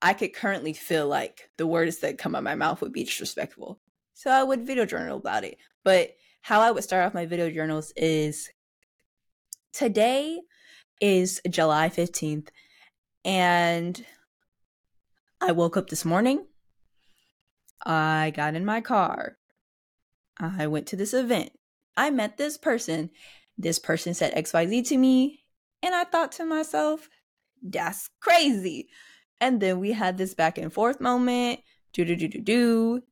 I 0.00 0.14
could 0.14 0.34
currently 0.34 0.72
feel 0.72 1.06
like 1.06 1.50
the 1.58 1.66
words 1.66 1.98
that 1.98 2.18
come 2.18 2.34
out 2.34 2.38
of 2.38 2.44
my 2.44 2.54
mouth 2.54 2.80
would 2.80 2.92
be 2.92 3.04
disrespectful. 3.04 3.78
So 4.14 4.30
I 4.30 4.42
would 4.42 4.66
video 4.66 4.86
journal 4.86 5.18
about 5.18 5.44
it. 5.44 5.58
But 5.84 6.16
how 6.40 6.60
I 6.60 6.70
would 6.70 6.84
start 6.84 7.04
off 7.04 7.14
my 7.14 7.26
video 7.26 7.50
journals 7.50 7.92
is 7.94 8.50
today 9.72 10.40
is 11.00 11.40
July 11.48 11.88
15th, 11.88 12.48
and 13.24 14.04
I 15.42 15.52
woke 15.52 15.76
up 15.76 15.90
this 15.90 16.04
morning. 16.04 16.46
I 17.84 18.32
got 18.34 18.54
in 18.54 18.64
my 18.64 18.80
car. 18.80 19.36
I 20.38 20.66
went 20.68 20.86
to 20.88 20.96
this 20.96 21.12
event. 21.12 21.50
I 21.96 22.10
met 22.10 22.36
this 22.36 22.56
person 22.56 23.10
this 23.58 23.78
person 23.78 24.14
said 24.14 24.34
XYZ 24.34 24.88
to 24.88 24.98
me. 24.98 25.44
And 25.82 25.94
I 25.94 26.04
thought 26.04 26.32
to 26.32 26.44
myself, 26.44 27.08
that's 27.62 28.08
crazy. 28.20 28.88
And 29.40 29.60
then 29.60 29.80
we 29.80 29.92
had 29.92 30.16
this 30.16 30.34
back 30.34 30.58
and 30.58 30.72
forth 30.72 31.00
moment. 31.00 31.60
Do, 31.92 32.04
do, 32.04 32.16
do, 32.16 32.28
do, 32.28 32.40
do. 32.40 33.02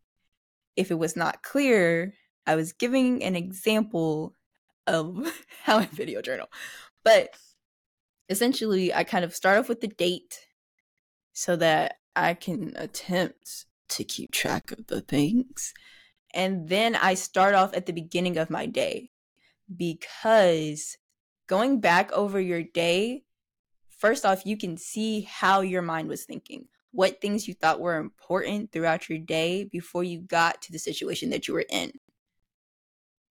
If 0.76 0.90
it 0.90 0.98
was 0.98 1.16
not 1.16 1.42
clear, 1.42 2.14
I 2.46 2.54
was 2.56 2.72
giving 2.72 3.22
an 3.22 3.36
example 3.36 4.34
of 4.86 5.30
how 5.64 5.78
I 5.78 5.86
video 5.86 6.22
journal. 6.22 6.48
But 7.04 7.34
essentially, 8.28 8.94
I 8.94 9.04
kind 9.04 9.24
of 9.24 9.34
start 9.34 9.58
off 9.58 9.68
with 9.68 9.80
the 9.80 9.88
date 9.88 10.46
so 11.32 11.56
that 11.56 11.96
I 12.14 12.34
can 12.34 12.72
attempt 12.76 13.66
to 13.90 14.04
keep 14.04 14.32
track 14.32 14.72
of 14.72 14.86
the 14.86 15.00
things. 15.00 15.74
And 16.32 16.68
then 16.68 16.94
I 16.94 17.14
start 17.14 17.54
off 17.54 17.74
at 17.74 17.86
the 17.86 17.92
beginning 17.92 18.36
of 18.36 18.50
my 18.50 18.66
day 18.66 19.10
because 19.74 20.96
going 21.46 21.80
back 21.80 22.12
over 22.12 22.40
your 22.40 22.62
day, 22.62 23.24
first 23.98 24.24
off, 24.24 24.46
you 24.46 24.56
can 24.56 24.76
see 24.76 25.22
how 25.22 25.60
your 25.60 25.82
mind 25.82 26.08
was 26.08 26.24
thinking, 26.24 26.66
what 26.92 27.20
things 27.20 27.48
you 27.48 27.54
thought 27.54 27.80
were 27.80 27.96
important 27.96 28.72
throughout 28.72 29.08
your 29.08 29.18
day 29.18 29.64
before 29.64 30.04
you 30.04 30.20
got 30.20 30.62
to 30.62 30.72
the 30.72 30.78
situation 30.78 31.30
that 31.30 31.48
you 31.48 31.54
were 31.54 31.66
in. 31.68 31.92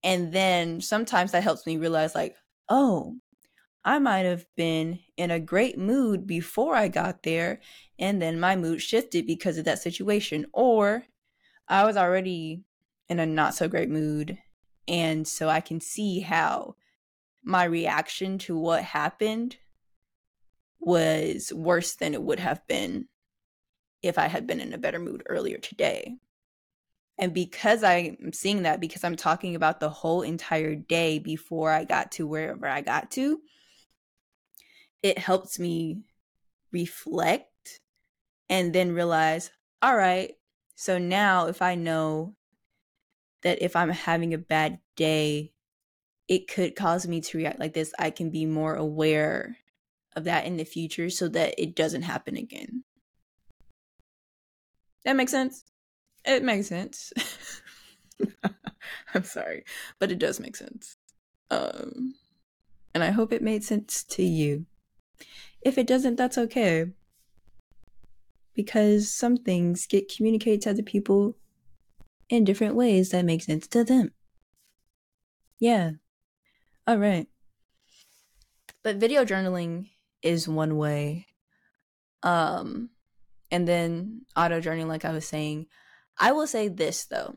And 0.02 0.32
then 0.32 0.80
sometimes 0.80 1.32
that 1.32 1.42
helps 1.42 1.66
me 1.66 1.76
realize, 1.76 2.14
like, 2.14 2.36
oh, 2.68 3.16
I 3.84 3.98
might 3.98 4.26
have 4.26 4.46
been 4.56 5.00
in 5.16 5.30
a 5.30 5.40
great 5.40 5.78
mood 5.78 6.26
before 6.26 6.74
I 6.74 6.88
got 6.88 7.22
there, 7.22 7.60
and 7.98 8.20
then 8.20 8.38
my 8.38 8.56
mood 8.56 8.82
shifted 8.82 9.26
because 9.26 9.56
of 9.56 9.64
that 9.64 9.78
situation. 9.78 10.46
Or 10.52 11.04
I 11.68 11.84
was 11.84 11.96
already 11.96 12.64
in 13.08 13.18
a 13.18 13.26
not 13.26 13.54
so 13.54 13.68
great 13.68 13.88
mood. 13.88 14.38
And 14.86 15.26
so 15.26 15.48
I 15.48 15.60
can 15.60 15.80
see 15.80 16.20
how 16.20 16.76
my 17.42 17.64
reaction 17.64 18.38
to 18.38 18.58
what 18.58 18.82
happened 18.82 19.56
was 20.78 21.52
worse 21.52 21.94
than 21.94 22.14
it 22.14 22.22
would 22.22 22.40
have 22.40 22.66
been 22.66 23.06
if 24.02 24.18
I 24.18 24.26
had 24.26 24.46
been 24.46 24.60
in 24.60 24.72
a 24.72 24.78
better 24.78 24.98
mood 24.98 25.22
earlier 25.28 25.58
today. 25.58 26.16
And 27.18 27.34
because 27.34 27.82
I'm 27.84 28.32
seeing 28.32 28.62
that, 28.62 28.80
because 28.80 29.04
I'm 29.04 29.16
talking 29.16 29.54
about 29.54 29.78
the 29.78 29.90
whole 29.90 30.22
entire 30.22 30.74
day 30.74 31.18
before 31.18 31.70
I 31.70 31.84
got 31.84 32.12
to 32.12 32.26
wherever 32.26 32.66
I 32.66 32.80
got 32.80 33.10
to, 33.12 33.40
it 35.02 35.18
helps 35.18 35.58
me 35.58 36.02
reflect 36.72 37.80
and 38.48 38.72
then 38.72 38.92
realize, 38.92 39.50
all 39.82 39.96
right, 39.96 40.34
so 40.74 40.98
now 40.98 41.46
if 41.46 41.62
I 41.62 41.74
know 41.74 42.34
that 43.42 43.62
if 43.62 43.76
I'm 43.76 43.90
having 43.90 44.34
a 44.34 44.38
bad 44.38 44.80
day, 44.96 45.52
it 46.28 46.48
could 46.48 46.76
cause 46.76 47.08
me 47.08 47.20
to 47.20 47.38
react 47.38 47.58
like 47.58 47.74
this, 47.74 47.92
I 47.98 48.10
can 48.10 48.30
be 48.30 48.46
more 48.46 48.74
aware 48.74 49.56
of 50.14 50.24
that 50.24 50.44
in 50.44 50.56
the 50.56 50.64
future 50.64 51.10
so 51.10 51.28
that 51.28 51.54
it 51.58 51.74
doesn't 51.74 52.02
happen 52.02 52.36
again. 52.36 52.84
That 55.04 55.16
makes 55.16 55.32
sense? 55.32 55.64
It 56.24 56.42
makes 56.42 56.68
sense. 56.68 57.12
I'm 59.14 59.24
sorry, 59.24 59.64
but 59.98 60.12
it 60.12 60.18
does 60.18 60.40
make 60.40 60.56
sense. 60.56 60.96
Um, 61.50 62.14
and 62.94 63.02
I 63.02 63.10
hope 63.10 63.32
it 63.32 63.42
made 63.42 63.64
sense 63.64 64.04
to 64.04 64.22
you. 64.22 64.66
If 65.62 65.78
it 65.78 65.86
doesn't, 65.86 66.16
that's 66.16 66.38
okay. 66.38 66.86
Because 68.54 69.12
some 69.12 69.36
things 69.36 69.86
get 69.86 70.12
communicated 70.14 70.62
to 70.62 70.70
other 70.70 70.82
people 70.82 71.36
in 72.28 72.44
different 72.44 72.74
ways 72.74 73.10
that 73.10 73.24
make 73.24 73.42
sense 73.42 73.66
to 73.68 73.84
them. 73.84 74.12
Yeah. 75.58 75.92
All 76.86 76.96
right. 76.96 77.26
But 78.82 78.96
video 78.96 79.24
journaling 79.24 79.90
is 80.22 80.48
one 80.48 80.76
way. 80.76 81.26
Um 82.22 82.90
and 83.50 83.66
then 83.66 84.22
audio 84.36 84.60
journaling 84.60 84.88
like 84.88 85.04
I 85.04 85.12
was 85.12 85.26
saying. 85.26 85.66
I 86.18 86.32
will 86.32 86.46
say 86.46 86.68
this 86.68 87.04
though. 87.04 87.36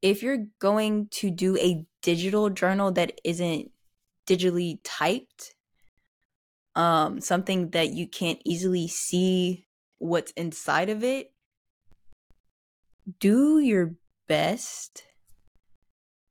If 0.00 0.22
you're 0.22 0.46
going 0.58 1.08
to 1.12 1.30
do 1.30 1.56
a 1.58 1.86
digital 2.02 2.50
journal 2.50 2.90
that 2.92 3.20
isn't 3.24 3.70
digitally 4.26 4.78
typed, 4.82 5.51
um 6.74 7.20
something 7.20 7.70
that 7.70 7.90
you 7.90 8.06
can't 8.06 8.40
easily 8.44 8.88
see 8.88 9.66
what's 9.98 10.32
inside 10.32 10.88
of 10.88 11.04
it, 11.04 11.32
do 13.18 13.58
your 13.58 13.94
best 14.28 15.04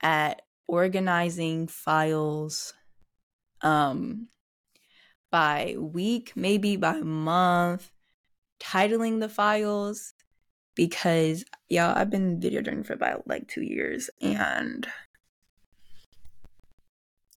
at 0.02 0.42
organizing 0.68 1.68
files 1.68 2.74
um 3.62 4.28
by 5.32 5.76
week, 5.78 6.34
maybe 6.36 6.76
by 6.76 7.00
month, 7.00 7.90
titling 8.60 9.20
the 9.20 9.30
files 9.30 10.14
because 10.76 11.46
yeah, 11.70 11.94
I've 11.96 12.10
been 12.10 12.40
video 12.40 12.62
journaling 12.62 12.86
for 12.86 12.94
about 12.94 13.28
like 13.28 13.48
2 13.48 13.62
years 13.62 14.10
and 14.22 14.88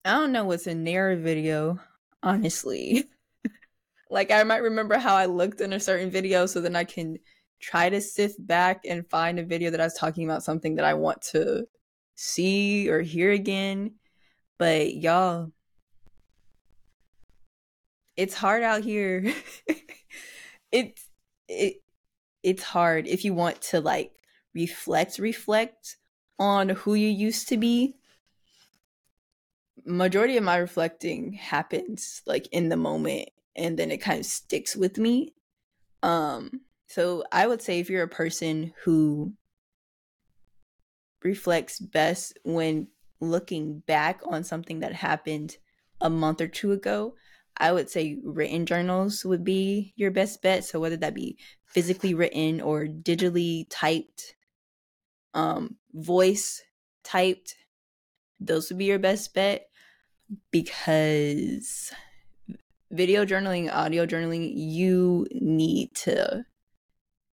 I 0.05 0.13
don't 0.13 0.33
know 0.33 0.45
what's 0.45 0.67
in 0.67 0.85
their 0.85 1.17
video, 1.17 1.81
honestly. 2.25 3.05
like 4.11 4.31
I 4.31 4.43
might 4.43 4.63
remember 4.63 4.99
how 4.99 5.15
I 5.15 5.27
looked 5.27 5.61
in 5.61 5.73
a 5.73 5.81
certain 5.81 6.11
video 6.11 6.47
so 6.47 6.61
then 6.61 6.75
I 6.75 6.85
can 6.85 7.19
try 7.61 7.89
to 7.89 8.01
sift 8.01 8.45
back 8.45 8.83
and 8.85 9.09
find 9.09 9.39
a 9.39 9.45
video 9.45 9.71
that 9.71 9.81
I 9.81 9.85
was 9.85 9.95
talking 9.95 10.25
about 10.25 10.43
something 10.43 10.77
that 10.77 10.85
I 10.85 10.95
want 10.95 11.23
to 11.23 11.67
see 12.15 12.89
or 12.91 13.01
hear 13.03 13.31
again. 13.31 13.95
But 14.59 14.95
y'all, 14.95 15.53
it's 18.17 18.35
hard 18.35 18.63
out 18.63 18.83
here. 18.83 19.33
it's 20.73 21.09
it 21.49 21.77
it's 22.43 22.63
hard 22.63 23.07
if 23.07 23.25
you 23.25 23.35
want 23.35 23.61
to 23.61 23.81
like 23.81 24.13
reflect 24.55 25.19
reflect 25.19 25.97
on 26.39 26.71
who 26.71 26.95
you 26.95 27.09
used 27.09 27.49
to 27.49 27.57
be. 27.57 27.97
Majority 29.87 30.37
of 30.37 30.45
my 30.45 30.57
reflecting 30.57 31.35
happens 31.35 32.23
like 32.27 32.47
in 32.53 32.69
the 32.69 32.77
moment 32.77 33.29
and 33.57 33.79
then 33.79 33.91
it 33.91 33.99
kind 33.99 34.21
of 34.21 34.27
sticks 34.27 34.75
with 34.75 34.99
me. 34.99 35.35
Um 36.03 36.61
so 36.87 37.25
I 37.33 37.47
would 37.47 37.61
say 37.61 37.81
if 37.81 37.91
you're 37.91 38.05
a 38.05 38.09
person 38.09 38.73
who 38.85 39.35
reflects 41.23 41.81
best 41.81 42.39
when 42.45 42.89
looking 43.21 43.81
back 43.81 44.21
on 44.27 44.45
something 44.45 44.81
that 44.81 44.93
happened 44.93 45.57
a 46.01 46.11
month 46.11 46.41
or 46.41 46.49
two 46.49 46.73
ago, 46.73 47.15
I 47.57 47.73
would 47.73 47.89
say 47.89 48.19
written 48.23 48.67
journals 48.67 49.25
would 49.25 49.45
be 49.45 49.95
your 49.97 50.11
best 50.11 50.43
bet. 50.43 50.65
So 50.65 50.81
whether 50.81 50.97
that 50.99 51.15
be 51.15 51.39
physically 51.67 52.15
written 52.15 52.61
or 52.61 52.87
digitally 52.87 53.67
typed, 53.71 54.35
um, 55.33 55.77
voice 55.93 56.63
typed, 57.03 57.55
those 58.41 58.69
would 58.69 58.79
be 58.79 58.87
your 58.87 58.99
best 58.99 59.33
bet 59.35 59.69
because 60.51 61.93
video 62.91 63.25
journaling, 63.25 63.73
audio 63.73 64.07
journaling, 64.07 64.53
you 64.55 65.27
need 65.33 65.95
to 65.95 66.45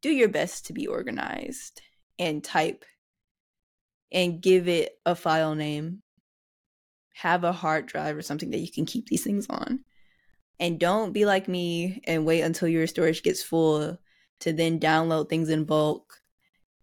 do 0.00 0.10
your 0.10 0.28
best 0.28 0.66
to 0.66 0.72
be 0.72 0.86
organized 0.86 1.82
and 2.18 2.42
type 2.42 2.84
and 4.12 4.40
give 4.40 4.68
it 4.68 4.98
a 5.04 5.14
file 5.14 5.54
name. 5.54 6.02
Have 7.14 7.42
a 7.44 7.52
hard 7.52 7.86
drive 7.86 8.16
or 8.16 8.22
something 8.22 8.50
that 8.50 8.60
you 8.60 8.70
can 8.70 8.86
keep 8.86 9.06
these 9.06 9.24
things 9.24 9.46
on. 9.50 9.84
And 10.60 10.78
don't 10.78 11.12
be 11.12 11.24
like 11.24 11.48
me 11.48 12.00
and 12.06 12.24
wait 12.24 12.42
until 12.42 12.68
your 12.68 12.86
storage 12.86 13.22
gets 13.22 13.42
full 13.42 13.98
to 14.40 14.52
then 14.52 14.78
download 14.80 15.28
things 15.28 15.48
in 15.48 15.64
bulk. 15.64 16.20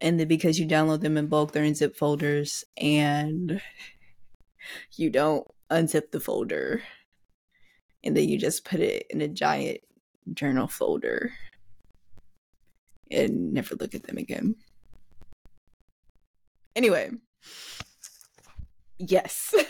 And 0.01 0.19
then 0.19 0.27
because 0.27 0.59
you 0.59 0.65
download 0.65 1.01
them 1.01 1.17
in 1.17 1.27
bulk, 1.27 1.51
they're 1.51 1.63
in 1.63 1.75
zip 1.75 1.95
folders 1.95 2.65
and 2.77 3.61
you 4.97 5.09
don't 5.09 5.47
unzip 5.71 6.11
the 6.11 6.19
folder. 6.19 6.81
And 8.03 8.15
then 8.15 8.29
you 8.29 8.37
just 8.37 8.65
put 8.65 8.79
it 8.79 9.07
in 9.09 9.21
a 9.21 9.27
giant 9.27 9.79
journal 10.33 10.67
folder 10.67 11.33
and 13.11 13.53
never 13.53 13.75
look 13.75 13.95
at 13.95 14.03
them 14.03 14.17
again. 14.17 14.55
Anyway, 16.75 17.11
yes. 18.99 19.53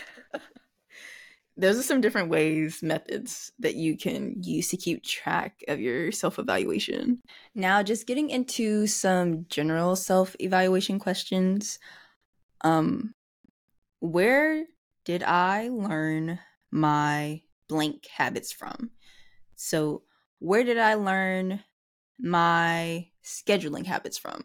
Those 1.58 1.78
are 1.78 1.82
some 1.82 2.02
different 2.02 2.28
ways, 2.28 2.82
methods 2.82 3.50
that 3.60 3.76
you 3.76 3.96
can 3.96 4.42
use 4.42 4.68
to 4.68 4.76
keep 4.76 5.02
track 5.02 5.62
of 5.68 5.80
your 5.80 6.12
self 6.12 6.38
evaluation. 6.38 7.22
Now, 7.54 7.82
just 7.82 8.06
getting 8.06 8.28
into 8.28 8.86
some 8.86 9.46
general 9.48 9.96
self 9.96 10.36
evaluation 10.38 10.98
questions. 10.98 11.78
Um, 12.62 13.14
where 14.00 14.66
did 15.06 15.22
I 15.22 15.68
learn 15.68 16.38
my 16.70 17.40
blank 17.68 18.06
habits 18.08 18.52
from? 18.52 18.90
So, 19.54 20.02
where 20.38 20.64
did 20.64 20.76
I 20.76 20.94
learn 20.94 21.64
my 22.20 23.08
scheduling 23.24 23.86
habits 23.86 24.18
from? 24.18 24.44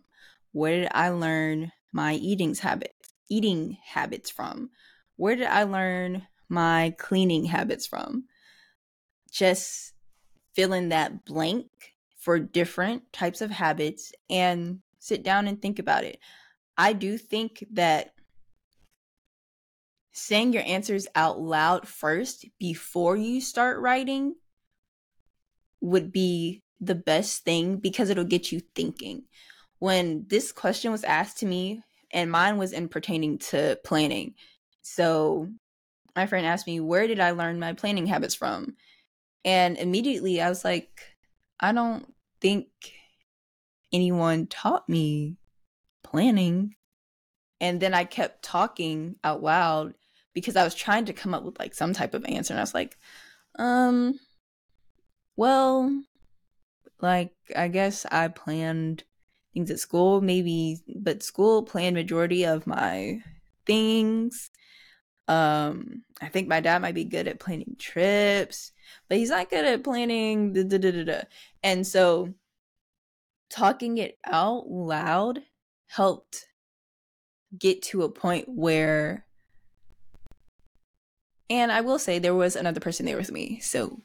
Where 0.54 0.82
did 0.82 0.92
I 0.94 1.10
learn 1.10 1.74
my 1.92 2.14
eating 2.14 2.56
habits 2.56 2.94
eating 3.30 3.78
habits 3.86 4.30
from? 4.30 4.70
where 5.22 5.36
did 5.36 5.46
I 5.46 5.66
learn 5.66 6.26
my 6.50 6.96
cleaning 6.98 7.46
habits 7.46 7.86
from? 7.86 8.24
Just 9.32 9.94
fill 10.56 10.74
in 10.74 10.90
that 10.90 11.26
blank 11.26 11.68
for 12.18 12.40
different 12.40 13.14
types 13.14 13.40
of 13.40 13.52
habits 13.52 14.12
and 14.32 14.80
sit 14.98 15.22
down 15.22 15.48
and 15.48 15.62
think 15.62 15.78
about 15.78 16.06
it. 16.06 16.18
I 16.76 16.94
do 16.94 17.20
think 17.20 17.64
that 17.74 18.16
saying 20.22 20.54
your 20.54 20.64
answers 20.66 21.08
out 21.16 21.40
loud 21.40 21.88
first 21.88 22.46
before 22.60 23.16
you 23.16 23.42
start 23.42 23.80
writing 23.80 24.36
would 25.82 26.12
be 26.12 26.62
the 26.80 26.96
best 26.96 27.44
thing 27.44 27.78
because 27.78 28.10
it'll 28.10 28.24
get 28.24 28.52
you 28.52 28.62
thinking. 28.76 29.24
When 29.80 30.26
this 30.28 30.52
question 30.52 30.92
was 30.92 31.04
asked 31.04 31.40
to 31.40 31.46
me, 31.46 31.84
and 32.14 32.32
mine 32.32 32.58
was 32.58 32.74
in 32.74 32.88
pertaining 32.90 33.38
to 33.38 33.80
planning. 33.84 34.36
So 34.82 35.48
my 36.16 36.28
friend 36.28 36.46
asked 36.46 36.68
me, 36.68 36.80
Where 36.80 37.08
did 37.08 37.20
I 37.20 37.32
learn 37.32 37.60
my 37.60 37.74
planning 37.74 38.06
habits 38.06 38.36
from? 38.36 38.76
And 39.46 39.78
immediately 39.78 40.42
I 40.42 40.50
was 40.50 40.64
like, 40.64 41.02
I 41.60 41.72
don't 41.72 42.06
think 42.42 42.68
anyone 43.94 44.48
taught 44.48 44.88
me 44.88 45.38
planning. 46.04 46.76
And 47.60 47.80
then 47.80 47.94
I 47.94 48.04
kept 48.04 48.44
talking 48.44 49.16
out 49.24 49.42
loud 49.42 49.94
because 50.34 50.56
I 50.56 50.64
was 50.64 50.76
trying 50.76 51.06
to 51.06 51.14
come 51.14 51.34
up 51.34 51.44
with 51.44 51.60
like 51.60 51.74
some 51.74 51.94
type 51.94 52.14
of 52.14 52.26
answer. 52.26 52.54
And 52.54 52.60
I 52.60 52.64
was 52.64 52.74
like, 52.74 52.98
um, 53.58 54.20
well, 55.36 56.04
like, 57.00 57.34
I 57.56 57.68
guess 57.68 58.06
I 58.12 58.28
planned 58.28 59.04
things 59.54 59.72
at 59.72 59.80
school, 59.80 60.22
maybe, 60.22 60.80
but 60.96 61.24
school 61.24 61.64
planned 61.64 61.96
majority 61.96 62.46
of 62.46 62.68
my 62.68 63.22
things. 63.66 64.52
Um, 65.28 66.04
I 66.22 66.28
think 66.28 66.48
my 66.48 66.60
dad 66.60 66.82
might 66.82 66.96
be 66.96 67.06
good 67.06 67.28
at 67.28 67.40
planning 67.40 67.76
trips, 67.80 68.72
but 69.08 69.18
he's 69.18 69.30
not 69.30 69.50
good 69.50 69.66
at 69.66 69.84
planning. 69.84 70.54
Da, 70.54 70.64
da, 70.64 70.78
da, 70.78 71.04
da. 71.04 71.22
And 71.64 71.86
so 71.86 72.34
talking 73.50 73.98
it 73.98 74.18
out 74.26 74.70
loud 74.70 75.42
helped 75.88 76.46
get 77.58 77.82
to 77.82 78.04
a 78.04 78.10
point 78.10 78.46
where 78.48 79.26
and 81.52 81.70
I 81.70 81.82
will 81.82 82.00
say 82.00 82.18
there 82.18 82.34
was 82.34 82.56
another 82.56 82.80
person 82.80 83.06
there 83.06 83.18
with 83.18 83.30
me. 83.30 83.60
So 83.60 84.02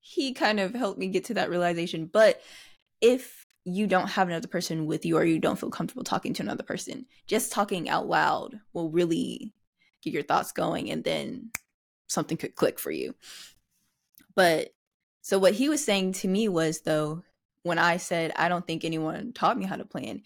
he 0.00 0.34
kind 0.34 0.60
of 0.60 0.74
helped 0.74 0.98
me 0.98 1.08
get 1.08 1.24
to 1.24 1.34
that 1.34 1.48
realization. 1.48 2.04
But 2.04 2.42
if 3.00 3.46
you 3.64 3.86
don't 3.86 4.10
have 4.10 4.28
another 4.28 4.48
person 4.48 4.84
with 4.84 5.06
you 5.06 5.16
or 5.16 5.24
you 5.24 5.38
don't 5.38 5.58
feel 5.58 5.70
comfortable 5.70 6.04
talking 6.04 6.34
to 6.34 6.42
another 6.42 6.62
person, 6.62 7.06
just 7.26 7.50
talking 7.50 7.88
out 7.88 8.06
loud 8.06 8.60
will 8.74 8.90
really 8.90 9.54
get 10.02 10.12
your 10.12 10.22
thoughts 10.22 10.52
going 10.52 10.90
and 10.90 11.02
then 11.02 11.50
something 12.06 12.36
could 12.36 12.54
click 12.54 12.78
for 12.78 12.90
you. 12.90 13.14
But 14.36 14.74
so 15.22 15.38
what 15.38 15.54
he 15.54 15.70
was 15.70 15.82
saying 15.82 16.12
to 16.12 16.28
me 16.28 16.50
was 16.50 16.82
though, 16.82 17.22
when 17.62 17.78
I 17.78 17.96
said 17.96 18.30
I 18.36 18.50
don't 18.50 18.66
think 18.66 18.84
anyone 18.84 19.32
taught 19.32 19.56
me 19.56 19.64
how 19.64 19.76
to 19.76 19.86
plan, 19.86 20.20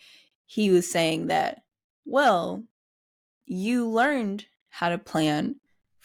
he 0.46 0.70
was 0.70 0.90
saying 0.90 1.28
that, 1.28 1.62
well, 2.04 2.64
you 3.46 3.88
learned 3.88 4.46
how 4.70 4.88
to 4.88 4.98
plan 4.98 5.54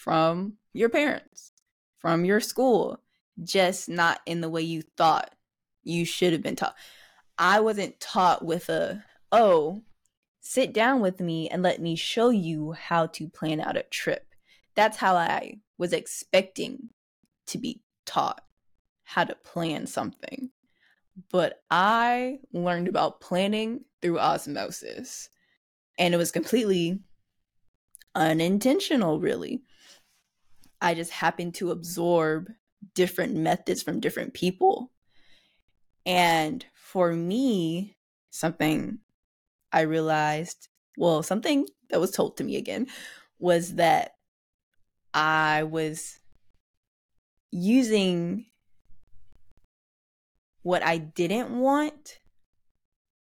from 0.04 0.58
your 0.74 0.90
parents, 0.90 1.54
from 1.98 2.26
your 2.26 2.42
school, 2.42 3.00
just 3.42 3.88
not 3.88 4.20
in 4.26 4.42
the 4.42 4.50
way 4.50 4.62
you 4.62 4.82
thought 4.98 5.34
you 5.82 6.04
should 6.04 6.34
have 6.34 6.44
been 6.44 6.58
taught. 6.58 6.76
I 7.38 7.62
wasn't 7.62 8.02
taught 8.02 8.44
with 8.44 8.68
a, 8.68 9.02
oh, 9.32 9.82
sit 10.42 10.74
down 10.74 11.00
with 11.00 11.22
me 11.22 11.48
and 11.48 11.64
let 11.64 11.82
me 11.82 11.96
show 11.96 12.32
you 12.32 12.74
how 12.74 13.06
to 13.08 13.30
plan 13.30 13.62
out 13.62 13.78
a 13.78 13.84
trip. 13.84 14.28
That's 14.76 14.98
how 14.98 15.16
I 15.16 15.60
was 15.78 15.94
expecting 15.94 16.90
to 17.48 17.58
be 17.58 17.82
taught 18.06 18.44
how 19.06 19.24
to 19.24 19.36
plan 19.36 19.88
something. 19.88 20.50
But 21.32 21.64
I 21.72 22.40
learned 22.52 22.90
about 22.90 23.22
planning 23.22 23.86
through 24.02 24.20
osmosis. 24.20 25.30
And 25.98 26.14
it 26.14 26.18
was 26.18 26.32
completely 26.32 27.00
unintentional, 28.16 29.22
really. 29.22 29.62
I 30.84 30.94
just 30.94 31.12
happened 31.12 31.56
to 31.56 31.72
absorb 31.72 32.52
different 32.94 33.36
methods 33.36 33.82
from 33.82 34.02
different 34.02 34.34
people. 34.34 34.92
And 36.06 36.66
for 36.74 37.14
me, 37.14 37.96
something 38.32 39.00
I 39.72 39.82
realized, 39.82 40.68
well, 40.98 41.24
something 41.24 41.68
that 41.90 42.02
was 42.02 42.12
told 42.12 42.36
to 42.38 42.44
me 42.44 42.58
again 42.58 42.88
was 43.40 43.76
that 43.76 44.16
I 45.14 45.64
was 45.64 46.20
using 47.50 48.48
what 50.64 50.84
I 50.84 50.98
didn't 50.98 51.58
want 51.58 52.20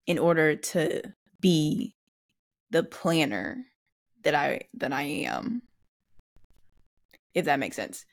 in 0.08 0.18
order 0.18 0.56
to 0.56 1.04
be 1.40 1.96
the 2.72 2.84
planner 2.84 3.66
that 4.24 4.34
I 4.34 4.62
that 4.74 4.92
I 4.92 5.04
am. 5.04 5.62
If 7.34 7.46
that 7.46 7.60
makes 7.60 7.76
sense. 7.76 8.06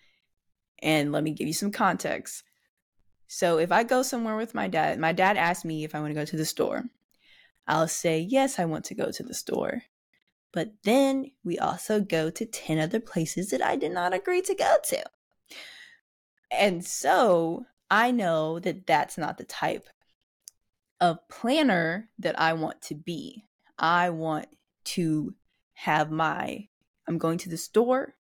And 0.82 1.12
let 1.12 1.22
me 1.22 1.32
give 1.32 1.46
you 1.46 1.52
some 1.52 1.72
context. 1.72 2.42
So 3.26 3.58
if 3.58 3.70
I 3.70 3.84
go 3.84 4.02
somewhere 4.02 4.36
with 4.36 4.54
my 4.54 4.66
dad, 4.66 4.98
my 4.98 5.12
dad 5.12 5.36
asks 5.36 5.64
me 5.64 5.84
if 5.84 5.94
I 5.94 6.00
want 6.00 6.10
to 6.10 6.20
go 6.20 6.24
to 6.24 6.36
the 6.36 6.44
store. 6.44 6.84
I'll 7.66 7.88
say, 7.88 8.18
"Yes, 8.18 8.58
I 8.58 8.64
want 8.64 8.84
to 8.86 8.94
go 8.94 9.10
to 9.12 9.22
the 9.22 9.34
store." 9.34 9.82
But 10.52 10.72
then 10.82 11.30
we 11.44 11.58
also 11.58 12.00
go 12.00 12.30
to 12.30 12.44
10 12.44 12.78
other 12.78 12.98
places 12.98 13.50
that 13.50 13.62
I 13.62 13.76
did 13.76 13.92
not 13.92 14.12
agree 14.12 14.42
to 14.42 14.54
go 14.54 14.76
to. 14.84 15.04
And 16.50 16.84
so 16.84 17.66
I 17.90 18.10
know 18.10 18.58
that 18.58 18.86
that's 18.86 19.16
not 19.16 19.38
the 19.38 19.44
type 19.44 19.88
of 21.00 21.28
planner 21.28 22.10
that 22.18 22.38
I 22.40 22.52
want 22.54 22.82
to 22.82 22.94
be. 22.94 23.44
I 23.78 24.10
want 24.10 24.48
to 24.84 25.34
have 25.74 26.10
my, 26.10 26.68
I'm 27.06 27.18
going 27.18 27.38
to 27.38 27.48
the 27.48 27.56
store, 27.56 28.16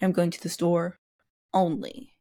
and 0.00 0.08
I'm 0.08 0.12
going 0.12 0.30
to 0.30 0.42
the 0.42 0.48
store 0.48 0.98
only. 1.52 2.12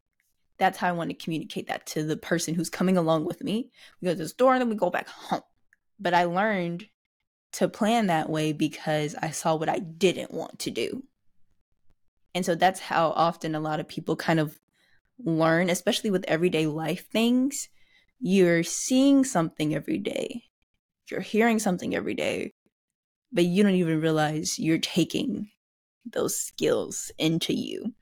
That's 0.57 0.77
how 0.77 0.89
I 0.89 0.93
want 0.93 1.09
to 1.09 1.15
communicate 1.15 1.67
that 1.67 1.85
to 1.87 2.03
the 2.03 2.17
person 2.17 2.55
who's 2.55 2.69
coming 2.69 2.97
along 2.97 3.25
with 3.25 3.43
me. 3.43 3.71
We 4.01 4.05
go 4.05 4.13
to 4.13 4.17
the 4.17 4.29
store 4.29 4.53
and 4.53 4.61
then 4.61 4.69
we 4.69 4.75
go 4.75 4.89
back 4.89 5.07
home. 5.07 5.41
But 5.99 6.13
I 6.13 6.25
learned 6.25 6.85
to 7.53 7.67
plan 7.67 8.07
that 8.07 8.29
way 8.29 8.53
because 8.53 9.15
I 9.21 9.31
saw 9.31 9.55
what 9.55 9.69
I 9.69 9.79
didn't 9.79 10.31
want 10.31 10.59
to 10.59 10.71
do. 10.71 11.03
And 12.33 12.45
so 12.45 12.55
that's 12.55 12.81
how 12.81 13.11
often 13.11 13.55
a 13.55 13.61
lot 13.61 13.79
of 13.79 13.87
people 13.87 14.15
kind 14.17 14.39
of 14.39 14.59
learn, 15.23 15.69
especially 15.69 16.11
with 16.11 16.25
everyday 16.27 16.67
life 16.67 17.09
things. 17.09 17.69
You're 18.19 18.63
seeing 18.63 19.23
something 19.23 19.73
every 19.73 19.97
day, 19.97 20.43
you're 21.09 21.21
hearing 21.21 21.59
something 21.59 21.95
every 21.95 22.13
day, 22.13 22.53
but 23.31 23.45
you 23.45 23.63
don't 23.63 23.75
even 23.75 24.01
realize 24.01 24.59
you're 24.59 24.77
taking 24.77 25.49
those 26.11 26.37
skills 26.37 27.11
into 27.17 27.53
you. 27.53 27.93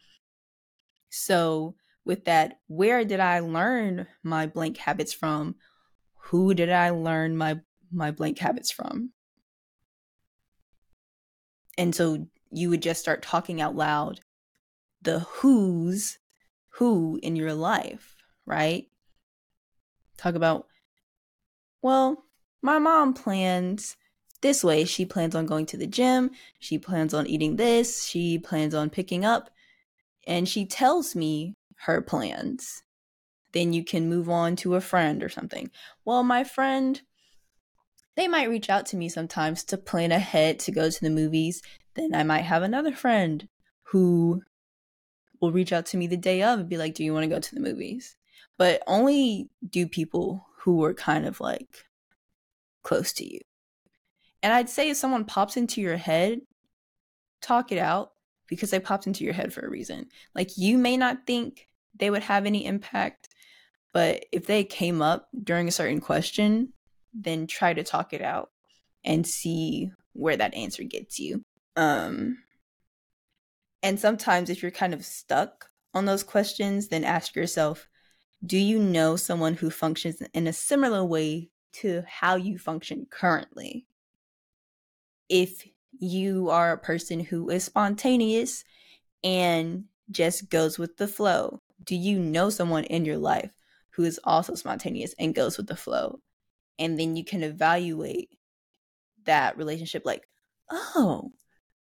So, 1.10 1.76
with 2.06 2.26
that, 2.26 2.60
where 2.68 3.06
did 3.06 3.20
I 3.20 3.40
learn 3.40 4.08
my 4.24 4.48
blank 4.48 4.78
habits 4.78 5.14
from? 5.14 5.56
Who 6.26 6.54
did 6.54 6.72
I 6.72 6.90
learn 6.90 7.38
my 7.38 7.60
my 7.92 8.12
blank 8.12 8.40
habits 8.40 8.72
from? 8.72 9.12
And 11.78 11.96
so 11.96 12.28
you 12.52 12.70
would 12.70 12.82
just 12.82 13.02
start 13.02 13.22
talking 13.22 13.62
out 13.62 13.76
loud 13.76 14.22
the 15.02 15.20
who's 15.20 16.18
who 16.70 17.20
in 17.22 17.36
your 17.36 17.54
life, 17.54 18.16
right? 18.46 18.88
Talk 20.18 20.36
about, 20.36 20.68
well, 21.82 22.26
my 22.62 22.80
mom 22.80 23.14
plans 23.14 23.96
this 24.44 24.64
way. 24.64 24.86
She 24.86 25.06
plans 25.06 25.34
on 25.34 25.48
going 25.48 25.66
to 25.68 25.78
the 25.78 25.88
gym. 25.88 26.30
She 26.60 26.78
plans 26.78 27.16
on 27.16 27.26
eating 27.26 27.56
this. 27.56 28.06
She 28.06 28.38
plans 28.38 28.76
on 28.76 28.92
picking 28.92 29.26
up. 29.26 29.50
And 30.28 30.48
she 30.48 30.68
tells 30.68 31.16
me 31.16 31.56
her 31.86 32.00
plans. 32.02 32.84
Then 33.54 33.74
you 33.74 33.84
can 33.84 34.10
move 34.10 34.30
on 34.30 34.56
to 34.58 34.76
a 34.76 34.82
friend 34.82 35.24
or 35.24 35.30
something. 35.30 35.72
Well, 36.06 36.24
my 36.24 36.44
friend, 36.44 37.02
they 38.16 38.28
might 38.28 38.50
reach 38.50 38.70
out 38.70 38.86
to 38.88 38.98
me 38.98 39.10
sometimes 39.10 39.64
to 39.66 39.78
plan 39.78 40.12
ahead 40.12 40.60
to 40.60 40.72
go 40.72 40.90
to 40.90 41.02
the 41.02 41.10
movies. 41.10 41.64
Then 41.96 42.14
I 42.14 42.24
might 42.24 42.42
have 42.42 42.62
another 42.62 42.92
friend 42.92 43.48
who 43.86 44.44
will 45.42 45.52
reach 45.52 45.74
out 45.74 45.86
to 45.88 45.98
me 45.98 46.08
the 46.08 46.18
day 46.18 46.42
of 46.42 46.60
and 46.60 46.70
be 46.70 46.78
like, 46.78 46.96
Do 46.96 47.04
you 47.04 47.14
want 47.14 47.24
to 47.24 47.30
go 47.30 47.40
to 47.40 47.56
the 47.56 47.62
movies? 47.62 48.16
But 48.58 48.82
only 48.88 49.50
do 49.68 49.88
people 49.88 50.46
who 50.60 50.84
are 50.84 50.94
kind 50.94 51.26
of 51.26 51.40
like 51.40 51.86
close 52.84 53.14
to 53.14 53.26
you. 53.26 53.40
And 54.44 54.54
I'd 54.54 54.70
say 54.70 54.90
if 54.90 54.98
someone 54.98 55.24
pops 55.26 55.56
into 55.58 55.82
your 55.82 55.98
head, 55.98 56.42
talk 57.42 57.72
it 57.72 57.80
out 57.80 58.12
because 58.48 58.70
they 58.70 58.80
popped 58.80 59.08
into 59.08 59.24
your 59.24 59.34
head 59.34 59.54
for 59.54 59.62
a 59.62 59.70
reason. 59.70 60.08
Like 60.36 60.58
you 60.58 60.78
may 60.78 60.98
not 60.98 61.26
think 61.26 61.70
they 61.96 62.10
would 62.10 62.24
have 62.24 62.46
any 62.46 62.66
impact, 62.66 63.30
but 63.94 64.26
if 64.32 64.46
they 64.46 64.66
came 64.66 65.02
up 65.02 65.30
during 65.44 65.68
a 65.68 65.72
certain 65.72 66.02
question, 66.02 66.74
then 67.14 67.48
try 67.48 67.74
to 67.74 67.84
talk 67.84 68.12
it 68.12 68.22
out 68.22 68.52
and 69.06 69.26
see 69.26 69.92
where 70.12 70.36
that 70.38 70.54
answer 70.54 70.84
gets 70.84 71.20
you. 71.20 71.44
Um 71.78 72.40
And 73.82 74.00
sometimes, 74.00 74.50
if 74.50 74.62
you're 74.62 74.72
kind 74.72 74.94
of 74.94 75.06
stuck 75.06 75.70
on 75.94 76.06
those 76.06 76.24
questions, 76.24 76.90
then 76.90 77.04
ask 77.04 77.36
yourself 77.36 77.88
Do 78.46 78.58
you 78.58 78.80
know 78.80 79.16
someone 79.16 79.54
who 79.54 79.70
functions 79.70 80.22
in 80.34 80.48
a 80.48 80.54
similar 80.54 81.04
way 81.04 81.50
to 81.74 82.04
how 82.08 82.36
you 82.36 82.58
function 82.58 83.08
currently? 83.10 83.86
If 85.34 85.68
you 85.98 86.52
are 86.52 86.74
a 86.74 86.78
person 86.78 87.20
who 87.20 87.50
is 87.50 87.64
spontaneous 87.64 88.64
and 89.24 89.86
just 90.12 90.48
goes 90.52 90.78
with 90.78 90.98
the 90.98 91.08
flow, 91.08 91.60
do 91.84 91.96
you 91.96 92.20
know 92.20 92.52
someone 92.52 92.84
in 92.84 93.04
your 93.04 93.18
life 93.18 93.50
who 93.90 94.04
is 94.04 94.20
also 94.24 94.54
spontaneous 94.54 95.16
and 95.18 95.34
goes 95.34 95.58
with 95.58 95.66
the 95.66 95.76
flow? 95.76 96.20
And 96.78 97.00
then 97.00 97.16
you 97.16 97.26
can 97.26 97.42
evaluate 97.42 98.30
that 99.26 99.58
relationship 99.58 100.04
like, 100.06 100.28
oh, 100.70 101.32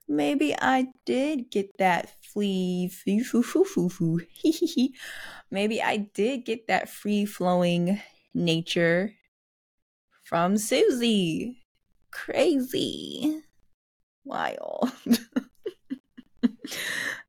maybe 0.08 0.54
I 0.58 0.86
did 1.04 1.50
get 1.50 1.76
that 1.76 2.14
foo. 2.22 2.88
maybe 5.50 5.82
I 5.82 5.96
did 6.14 6.46
get 6.46 6.68
that 6.68 6.88
free 6.88 7.26
flowing 7.26 8.00
nature 8.32 9.12
from 10.24 10.56
Susie. 10.56 11.61
Crazy. 12.12 13.42
Wild. 14.24 14.92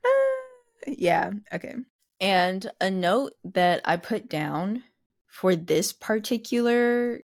Uh, 0.04 0.90
yeah, 0.98 1.30
okay. 1.52 1.74
And 2.20 2.70
a 2.80 2.90
note 2.90 3.32
that 3.44 3.80
I 3.84 3.96
put 3.96 4.28
down 4.28 4.82
for 5.26 5.56
this 5.56 5.92
particular 5.92 7.20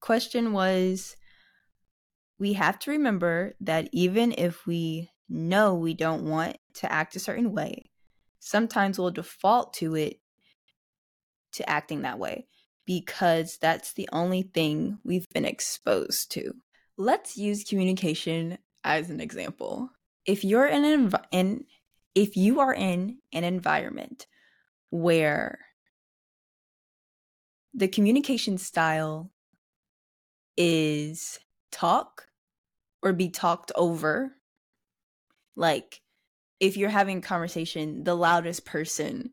question 0.00 0.52
was 0.52 1.16
we 2.38 2.54
have 2.54 2.78
to 2.80 2.90
remember 2.90 3.54
that 3.60 3.88
even 3.92 4.32
if 4.36 4.66
we 4.66 5.10
know 5.28 5.74
we 5.74 5.94
don't 5.94 6.24
want 6.24 6.56
to 6.74 6.90
act 6.92 7.16
a 7.16 7.20
certain 7.20 7.52
way, 7.52 7.90
sometimes 8.40 8.98
we'll 8.98 9.10
default 9.10 9.74
to 9.74 9.94
it 9.94 10.20
to 11.52 11.68
acting 11.68 12.02
that 12.02 12.18
way 12.18 12.46
because 12.86 13.58
that's 13.58 13.92
the 13.92 14.08
only 14.12 14.42
thing 14.42 14.98
we've 15.04 15.28
been 15.28 15.44
exposed 15.44 16.32
to. 16.32 16.52
Let's 17.02 17.36
use 17.36 17.64
communication 17.64 18.58
as 18.84 19.10
an 19.10 19.20
example. 19.20 19.90
If 20.24 20.44
you're 20.44 20.68
in 20.68 20.84
an 20.84 21.10
env- 21.10 21.24
in 21.32 21.64
if 22.14 22.36
you 22.36 22.60
are 22.60 22.72
in 22.72 23.18
an 23.32 23.42
environment 23.42 24.28
where 24.90 25.58
the 27.74 27.88
communication 27.88 28.56
style 28.56 29.32
is 30.56 31.40
talk 31.72 32.28
or 33.02 33.12
be 33.12 33.30
talked 33.30 33.72
over. 33.74 34.36
Like 35.56 36.02
if 36.60 36.76
you're 36.76 36.88
having 36.88 37.18
a 37.18 37.22
conversation, 37.22 38.04
the 38.04 38.14
loudest 38.14 38.64
person 38.64 39.32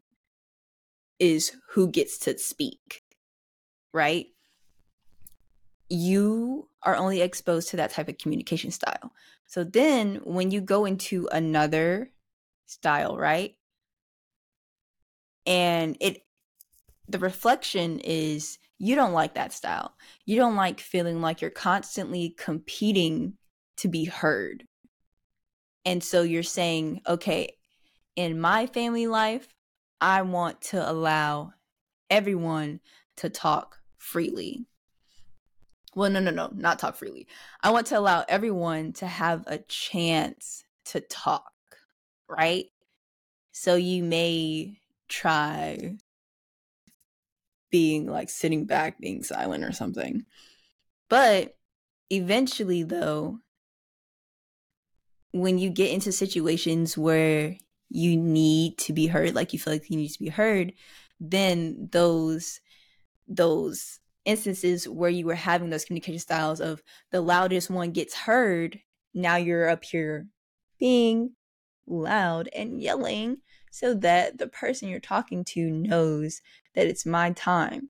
is 1.19 1.51
who 1.73 1.91
gets 1.91 2.17
to 2.19 2.35
speak, 2.39 3.03
right? 3.93 4.25
You 5.89 6.69
are 6.83 6.95
only 6.95 7.21
exposed 7.21 7.69
to 7.69 7.77
that 7.77 7.91
type 7.91 8.07
of 8.07 8.17
communication 8.17 8.71
style. 8.71 9.11
So 9.47 9.63
then 9.63 10.21
when 10.23 10.51
you 10.51 10.61
go 10.61 10.85
into 10.85 11.27
another 11.31 12.11
style, 12.67 13.17
right? 13.17 13.55
And 15.45 15.97
it 15.99 16.21
the 17.07 17.19
reflection 17.19 17.99
is 17.99 18.59
you 18.77 18.95
don't 18.95 19.13
like 19.13 19.33
that 19.33 19.51
style. 19.51 19.95
You 20.25 20.37
don't 20.37 20.55
like 20.55 20.79
feeling 20.79 21.21
like 21.21 21.41
you're 21.41 21.49
constantly 21.49 22.35
competing 22.37 23.33
to 23.77 23.87
be 23.87 24.05
heard. 24.05 24.63
And 25.85 26.03
so 26.03 26.21
you're 26.21 26.43
saying, 26.43 27.01
okay, 27.07 27.55
in 28.15 28.39
my 28.39 28.67
family 28.67 29.07
life, 29.07 29.47
I 29.99 30.21
want 30.21 30.61
to 30.63 30.89
allow 30.89 31.53
everyone 32.09 32.79
to 33.17 33.29
talk 33.29 33.79
freely. 33.97 34.65
Well, 35.95 36.09
no, 36.09 36.19
no, 36.19 36.31
no, 36.31 36.51
not 36.53 36.79
talk 36.79 36.95
freely. 36.95 37.27
I 37.61 37.71
want 37.71 37.87
to 37.87 37.97
allow 37.97 38.23
everyone 38.29 38.93
to 38.93 39.07
have 39.07 39.43
a 39.47 39.57
chance 39.57 40.63
to 40.85 41.01
talk, 41.01 41.51
right? 42.27 42.65
So 43.51 43.75
you 43.75 44.03
may 44.03 44.79
try 45.07 45.97
being 47.71 48.07
like 48.07 48.29
sitting 48.29 48.65
back, 48.65 48.99
being 48.99 49.23
silent 49.23 49.63
or 49.63 49.71
something. 49.71 50.25
But 51.09 51.57
eventually, 52.09 52.83
though, 52.83 53.39
when 55.31 55.57
you 55.57 55.69
get 55.69 55.91
into 55.91 56.11
situations 56.11 56.97
where 56.97 57.55
you 57.89 58.15
need 58.17 58.77
to 58.79 58.93
be 58.93 59.07
heard, 59.07 59.35
like 59.35 59.53
you 59.53 59.59
feel 59.59 59.73
like 59.73 59.89
you 59.89 59.97
need 59.97 60.09
to 60.09 60.19
be 60.19 60.29
heard, 60.29 60.73
then 61.19 61.89
those 61.91 62.61
those 63.27 63.99
instances 64.25 64.87
where 64.87 65.09
you 65.09 65.25
were 65.25 65.35
having 65.35 65.69
those 65.69 65.85
communication 65.85 66.19
styles 66.19 66.59
of 66.59 66.81
the 67.11 67.21
loudest 67.21 67.69
one 67.69 67.91
gets 67.91 68.15
heard, 68.15 68.79
now 69.13 69.35
you're 69.35 69.69
up 69.69 69.83
here 69.83 70.27
being 70.79 71.31
loud 71.87 72.49
and 72.55 72.81
yelling 72.81 73.37
so 73.71 73.93
that 73.93 74.37
the 74.37 74.47
person 74.47 74.89
you're 74.89 74.99
talking 74.99 75.43
to 75.43 75.69
knows 75.69 76.41
that 76.75 76.87
it's 76.87 77.05
my 77.05 77.31
time 77.31 77.89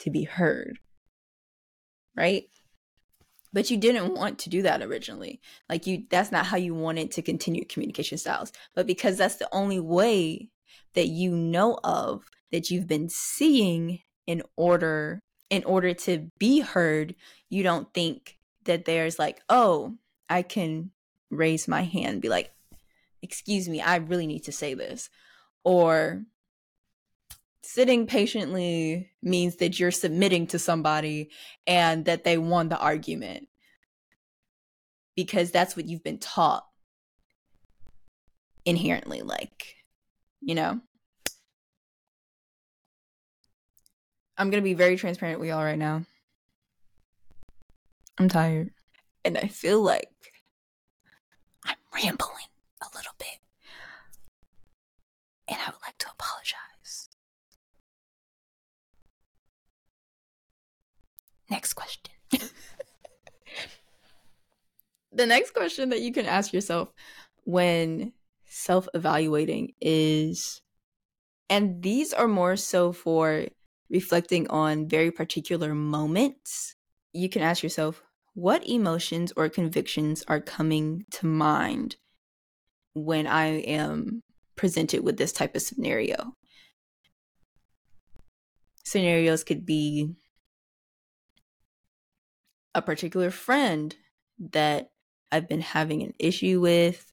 to 0.00 0.10
be 0.10 0.24
heard. 0.24 0.78
Right? 2.16 2.44
But 3.52 3.70
you 3.70 3.76
didn't 3.76 4.14
want 4.14 4.38
to 4.40 4.50
do 4.50 4.62
that 4.62 4.82
originally. 4.82 5.40
Like 5.68 5.86
you 5.86 6.04
that's 6.10 6.32
not 6.32 6.46
how 6.46 6.56
you 6.56 6.74
wanted 6.74 7.10
to 7.12 7.22
continue 7.22 7.64
communication 7.64 8.18
styles. 8.18 8.52
But 8.74 8.86
because 8.86 9.16
that's 9.16 9.36
the 9.36 9.48
only 9.52 9.80
way 9.80 10.50
that 10.94 11.08
you 11.08 11.30
know 11.30 11.78
of 11.84 12.24
that 12.52 12.70
you've 12.70 12.86
been 12.86 13.08
seeing 13.08 14.00
in 14.26 14.42
order 14.56 15.20
in 15.50 15.64
order 15.64 15.94
to 15.94 16.30
be 16.38 16.60
heard, 16.60 17.14
you 17.48 17.62
don't 17.62 17.92
think 17.94 18.38
that 18.64 18.84
there's 18.84 19.18
like, 19.18 19.40
"Oh, 19.48 19.96
I 20.28 20.42
can 20.42 20.90
raise 21.30 21.68
my 21.68 21.82
hand 21.82 22.22
be 22.22 22.28
like, 22.28 22.52
"Excuse 23.22 23.68
me, 23.68 23.80
I 23.80 23.96
really 23.96 24.26
need 24.26 24.44
to 24.44 24.52
say 24.52 24.74
this." 24.74 25.10
Or 25.64 26.24
sitting 27.66 28.06
patiently 28.06 29.10
means 29.22 29.56
that 29.56 29.78
you're 29.78 29.90
submitting 29.90 30.46
to 30.46 30.58
somebody 30.58 31.30
and 31.66 32.04
that 32.04 32.22
they 32.22 32.38
won 32.38 32.68
the 32.68 32.78
argument 32.78 33.48
because 35.16 35.50
that's 35.50 35.74
what 35.76 35.86
you've 35.86 36.04
been 36.04 36.18
taught 36.18 36.64
inherently 38.64 39.22
like 39.22 39.74
you 40.40 40.54
know 40.54 40.80
i'm 44.38 44.50
gonna 44.50 44.62
be 44.62 44.74
very 44.74 44.96
transparent 44.96 45.40
with 45.40 45.48
y'all 45.48 45.62
right 45.62 45.78
now. 45.78 46.04
I'm 48.18 48.28
tired. 48.28 48.70
And 49.24 49.36
i 49.36 49.48
feel 49.48 49.82
like 49.82 50.10
i'm 51.64 51.76
rambling 51.94 52.50
a 52.82 52.86
little 52.96 53.14
bit. 53.18 53.38
And 55.48 55.58
i 55.60 55.70
would 55.70 55.82
like 55.86 55.98
to 55.98 56.08
apologize. 56.10 57.08
Next 61.50 61.74
question. 61.74 62.12
the 65.12 65.26
next 65.26 65.54
question 65.54 65.90
that 65.90 66.00
you 66.00 66.12
can 66.12 66.26
ask 66.26 66.52
yourself 66.52 66.92
when 67.44 68.12
self 68.46 68.88
evaluating 68.94 69.74
is, 69.80 70.60
and 71.48 71.82
these 71.82 72.12
are 72.12 72.26
more 72.28 72.56
so 72.56 72.92
for 72.92 73.46
reflecting 73.90 74.48
on 74.48 74.88
very 74.88 75.10
particular 75.10 75.74
moments. 75.74 76.74
You 77.12 77.28
can 77.28 77.42
ask 77.42 77.62
yourself, 77.62 78.02
what 78.34 78.68
emotions 78.68 79.32
or 79.36 79.48
convictions 79.48 80.22
are 80.28 80.40
coming 80.40 81.04
to 81.12 81.26
mind 81.26 81.96
when 82.94 83.26
I 83.26 83.60
am 83.60 84.22
presented 84.56 85.02
with 85.02 85.16
this 85.16 85.32
type 85.32 85.54
of 85.54 85.62
scenario? 85.62 86.34
Scenarios 88.84 89.42
could 89.42 89.64
be 89.64 90.14
a 92.74 92.82
particular 92.82 93.30
friend 93.30 93.96
that 94.38 94.90
I've 95.32 95.48
been 95.48 95.62
having 95.62 96.02
an 96.02 96.12
issue 96.18 96.60
with, 96.60 97.10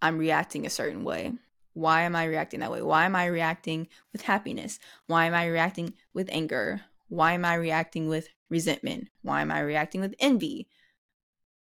I'm 0.00 0.18
reacting 0.18 0.66
a 0.66 0.70
certain 0.70 1.04
way. 1.04 1.34
Why 1.74 2.02
am 2.02 2.14
I 2.14 2.24
reacting 2.24 2.60
that 2.60 2.70
way? 2.70 2.82
Why 2.82 3.04
am 3.04 3.16
I 3.16 3.26
reacting 3.26 3.88
with 4.12 4.22
happiness? 4.22 4.78
Why 5.06 5.26
am 5.26 5.34
I 5.34 5.46
reacting 5.46 5.94
with 6.12 6.28
anger? 6.30 6.82
Why 7.08 7.32
am 7.32 7.44
I 7.44 7.54
reacting 7.54 8.08
with 8.08 8.28
resentment? 8.50 9.08
Why 9.22 9.42
am 9.42 9.50
I 9.50 9.60
reacting 9.60 10.00
with 10.00 10.14
envy? 10.18 10.68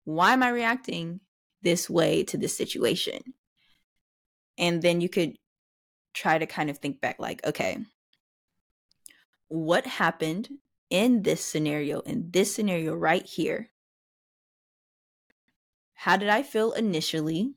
Why 0.06 0.34
am 0.34 0.42
I 0.42 0.50
reacting 0.50 1.20
this 1.62 1.90
way 1.90 2.24
to 2.24 2.38
this 2.38 2.58
situation? 2.58 3.20
And 4.58 4.82
then 4.82 5.02
you 5.02 5.10
could 5.10 5.38
try 6.14 6.38
to 6.38 6.46
kind 6.46 6.70
of 6.70 6.80
think 6.80 7.02
back 7.02 7.18
like, 7.20 7.46
okay, 7.46 7.78
what 9.48 9.86
happened 9.86 10.50
in 10.90 11.22
this 11.22 11.44
scenario, 11.44 12.00
in 12.02 12.32
this 12.32 12.54
scenario 12.54 12.96
right 12.96 13.26
here, 13.26 13.70
how 15.94 16.18
did 16.18 16.30
I 16.30 16.44
feel 16.44 16.72
initially? 16.72 17.54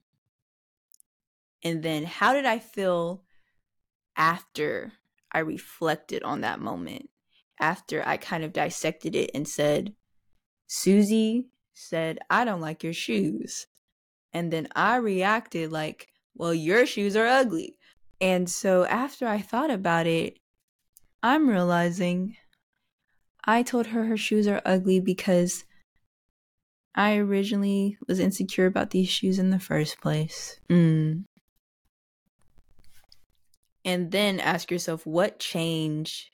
And 1.63 1.83
then 1.83 2.05
how 2.05 2.33
did 2.33 2.45
I 2.45 2.59
feel 2.59 3.23
after 4.17 4.93
I 5.31 5.41
reflected 5.41 6.23
on 6.23 6.41
that 6.41 6.61
moment? 6.61 7.09
After 7.61 8.03
I 8.07 8.17
kind 8.17 8.43
of 8.43 8.53
dissected 8.53 9.15
it 9.15 9.31
and 9.35 9.47
said, 9.47 9.95
Susie 10.67 11.49
said, 11.75 12.19
I 12.29 12.45
don't 12.45 12.61
like 12.61 12.83
your 12.83 12.93
shoes. 12.93 13.67
And 14.33 14.53
then 14.53 14.69
I 14.75 14.97
reacted 14.97 15.71
like, 15.71 16.09
well, 16.35 16.55
your 16.55 16.87
shoes 16.87 17.15
are 17.17 17.27
ugly. 17.27 17.79
And 18.21 18.49
so 18.49 18.85
after 18.87 19.27
I 19.27 19.41
thought 19.41 19.71
about 19.71 20.07
it, 20.07 20.39
I'm 21.23 21.49
realizing 21.49 22.37
I 23.45 23.63
told 23.63 23.89
her 23.89 24.05
her 24.05 24.17
shoes 24.17 24.47
are 24.49 24.63
ugly 24.65 25.01
because 25.01 25.65
I 26.95 27.17
originally 27.17 27.99
was 28.07 28.21
insecure 28.21 28.67
about 28.67 28.91
these 28.91 29.09
shoes 29.09 29.39
in 29.39 29.51
the 29.51 29.59
first 29.59 30.01
place. 30.01 30.61
Mm. 30.69 31.25
And 33.85 34.11
then 34.13 34.39
ask 34.39 34.71
yourself 34.71 35.07
what 35.07 35.39
change, 35.39 36.31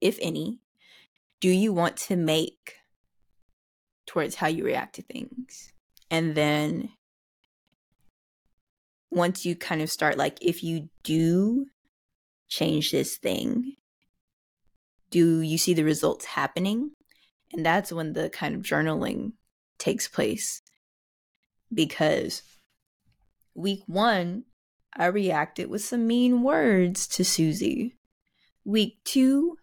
if 0.00 0.18
any, 0.20 0.58
do 1.40 1.48
you 1.48 1.72
want 1.72 1.96
to 1.96 2.16
make 2.16 2.76
towards 4.06 4.34
how 4.34 4.48
you 4.48 4.64
react 4.64 4.96
to 4.96 5.02
things? 5.02 5.72
And 6.10 6.34
then 6.34 6.90
once 9.10 9.46
you 9.46 9.54
kind 9.54 9.80
of 9.80 9.90
start, 9.90 10.18
like, 10.18 10.38
if 10.42 10.64
you 10.64 10.88
do 11.04 11.66
change 12.48 12.90
this 12.90 13.16
thing, 13.16 13.74
do 15.10 15.40
you 15.40 15.58
see 15.58 15.74
the 15.74 15.84
results 15.84 16.24
happening? 16.24 16.90
And 17.52 17.64
that's 17.64 17.92
when 17.92 18.14
the 18.14 18.28
kind 18.30 18.54
of 18.56 18.62
journaling 18.62 19.32
takes 19.78 20.08
place. 20.08 20.60
Because 21.72 22.42
week 23.54 23.82
one, 23.86 24.44
I 24.96 25.06
reacted 25.06 25.68
with 25.68 25.84
some 25.84 26.06
mean 26.06 26.42
words 26.42 27.06
to 27.08 27.24
Susie. 27.24 27.96
Week 28.64 28.98
two, 29.04 29.58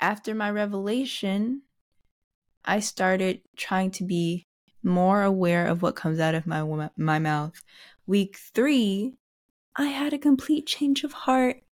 after 0.00 0.34
my 0.34 0.50
revelation, 0.50 1.62
I 2.64 2.80
started 2.80 3.40
trying 3.56 3.90
to 3.92 4.04
be 4.04 4.46
more 4.82 5.22
aware 5.22 5.66
of 5.66 5.82
what 5.82 5.96
comes 5.96 6.18
out 6.18 6.34
of 6.34 6.46
my 6.46 6.90
my 6.96 7.18
mouth. 7.18 7.62
Week 8.06 8.36
3, 8.36 9.14
I 9.76 9.86
had 9.86 10.12
a 10.12 10.18
complete 10.18 10.66
change 10.66 11.04
of 11.04 11.12
heart 11.12 11.62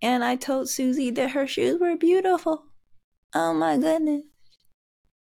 and 0.00 0.22
I 0.22 0.36
told 0.36 0.68
Susie 0.68 1.10
that 1.10 1.30
her 1.32 1.46
shoes 1.46 1.80
were 1.80 1.96
beautiful. 1.96 2.66
Oh 3.34 3.52
my 3.52 3.76
goodness. 3.76 4.24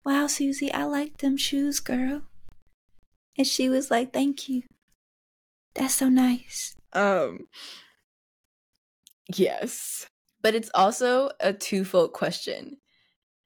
Wow, 0.06 0.28
Susie, 0.28 0.72
I 0.72 0.86
like 0.86 1.18
them 1.18 1.36
shoes, 1.36 1.80
girl. 1.80 2.22
And 3.38 3.46
she 3.46 3.68
was 3.70 3.92
like, 3.92 4.14
"Thank 4.14 4.48
you. 4.48 4.64
That's 5.78 5.96
so 5.96 6.10
nice." 6.10 6.76
Um 6.94 7.48
Yes. 9.36 10.08
But 10.42 10.56
it's 10.56 10.72
also 10.74 11.32
a 11.40 11.54
twofold 11.54 12.14
question. 12.14 12.78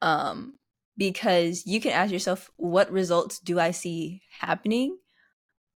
Um 0.01 0.57
because 0.97 1.65
you 1.65 1.81
can 1.81 1.91
ask 1.91 2.11
yourself 2.11 2.51
what 2.57 2.91
results 2.91 3.39
do 3.39 3.59
I 3.59 3.71
see 3.71 4.21
happening? 4.39 4.97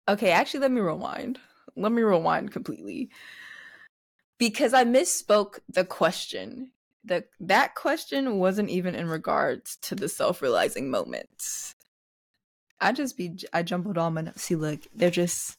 Okay, 0.08 0.32
actually 0.32 0.62
let 0.62 0.72
me 0.72 0.82
rewind. 0.82 1.40
Let 1.76 1.92
me 1.92 2.02
rewind 2.02 2.52
completely. 2.52 3.10
Because 4.38 4.74
I 4.74 4.84
misspoke 4.84 5.60
the 5.70 5.86
question. 5.86 6.72
The 7.04 7.26
that 7.40 7.76
question 7.76 8.40
wasn't 8.40 8.70
even 8.70 8.96
in 8.96 9.08
regards 9.08 9.78
to 9.84 9.96
the 9.96 10.10
self-realizing 10.10 10.90
moments. 10.90 11.76
I 12.80 12.92
just 12.92 13.16
be 13.18 13.38
I 13.54 13.64
jumbled 13.64 13.98
all 13.98 14.12
my 14.12 14.32
see 14.36 14.56
look, 14.56 14.82
they're 14.94 15.12
just 15.12 15.58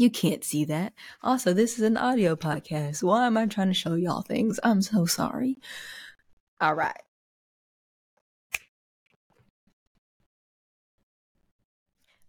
you 0.00 0.10
can't 0.10 0.42
see 0.42 0.64
that. 0.64 0.94
Also, 1.22 1.52
this 1.52 1.74
is 1.78 1.82
an 1.82 1.98
audio 1.98 2.34
podcast. 2.34 3.02
Why 3.02 3.26
am 3.26 3.36
I 3.36 3.46
trying 3.46 3.68
to 3.68 3.74
show 3.74 3.94
y'all 3.94 4.22
things? 4.22 4.58
I'm 4.62 4.80
so 4.80 5.04
sorry. 5.04 5.58
All 6.58 6.74
right. 6.74 7.02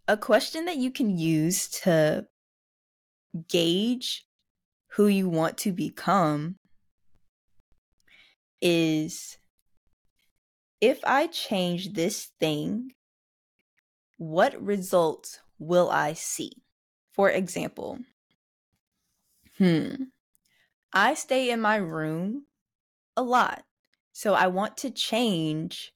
A 0.06 0.18
question 0.18 0.66
that 0.66 0.76
you 0.76 0.90
can 0.90 1.16
use 1.16 1.68
to 1.82 2.26
gauge 3.48 4.26
who 4.88 5.06
you 5.06 5.30
want 5.30 5.56
to 5.58 5.72
become 5.72 6.56
is 8.60 9.38
if 10.82 11.00
I 11.04 11.26
change 11.28 11.94
this 11.94 12.30
thing, 12.38 12.92
what 14.18 14.62
results 14.62 15.40
will 15.58 15.88
I 15.88 16.12
see? 16.12 16.61
For 17.12 17.30
example, 17.30 17.98
hmm, 19.58 20.04
I 20.92 21.14
stay 21.14 21.50
in 21.50 21.60
my 21.60 21.76
room 21.76 22.46
a 23.16 23.22
lot. 23.22 23.64
So 24.12 24.34
I 24.34 24.48
want 24.48 24.76
to 24.78 24.90
change 24.90 25.92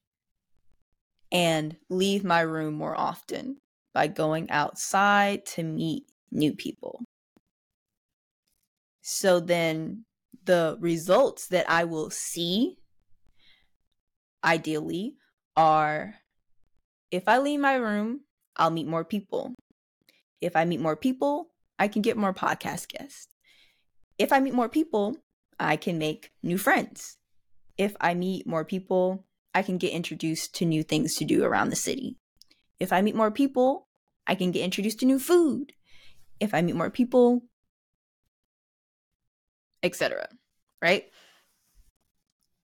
and 1.31 1.75
leave 1.89 2.23
my 2.23 2.41
room 2.41 2.75
more 2.75 2.97
often 2.97 3.57
by 3.93 4.07
going 4.07 4.49
outside 4.49 5.45
to 5.45 5.63
meet 5.63 6.03
new 6.31 6.53
people. 6.53 7.03
So 9.01 9.39
then 9.39 10.05
the 10.45 10.77
results 10.79 11.47
that 11.47 11.69
I 11.69 11.83
will 11.83 12.09
see, 12.09 12.77
ideally, 14.43 15.15
are 15.55 16.15
if 17.11 17.27
I 17.27 17.37
leave 17.39 17.59
my 17.59 17.75
room, 17.75 18.21
I'll 18.55 18.69
meet 18.69 18.87
more 18.87 19.05
people. 19.05 19.53
If 20.41 20.55
I 20.55 20.65
meet 20.65 20.79
more 20.79 20.95
people, 20.95 21.49
I 21.79 21.87
can 21.87 22.01
get 22.01 22.17
more 22.17 22.33
podcast 22.33 22.89
guests. 22.89 23.27
If 24.17 24.31
I 24.33 24.39
meet 24.39 24.53
more 24.53 24.69
people, 24.69 25.17
I 25.59 25.75
can 25.75 25.97
make 25.97 26.31
new 26.43 26.57
friends. 26.57 27.17
If 27.77 27.95
I 28.01 28.13
meet 28.13 28.47
more 28.47 28.65
people, 28.65 29.25
I 29.53 29.61
can 29.61 29.77
get 29.77 29.91
introduced 29.91 30.55
to 30.55 30.65
new 30.65 30.83
things 30.83 31.15
to 31.15 31.25
do 31.25 31.43
around 31.43 31.69
the 31.69 31.75
city. 31.75 32.17
If 32.79 32.93
I 32.93 33.01
meet 33.01 33.15
more 33.15 33.31
people, 33.31 33.87
I 34.25 34.35
can 34.35 34.51
get 34.51 34.63
introduced 34.63 34.99
to 34.99 35.05
new 35.05 35.19
food. 35.19 35.73
If 36.39 36.53
I 36.53 36.61
meet 36.61 36.75
more 36.75 36.91
people, 36.91 37.43
etc. 39.81 40.27
Right? 40.81 41.05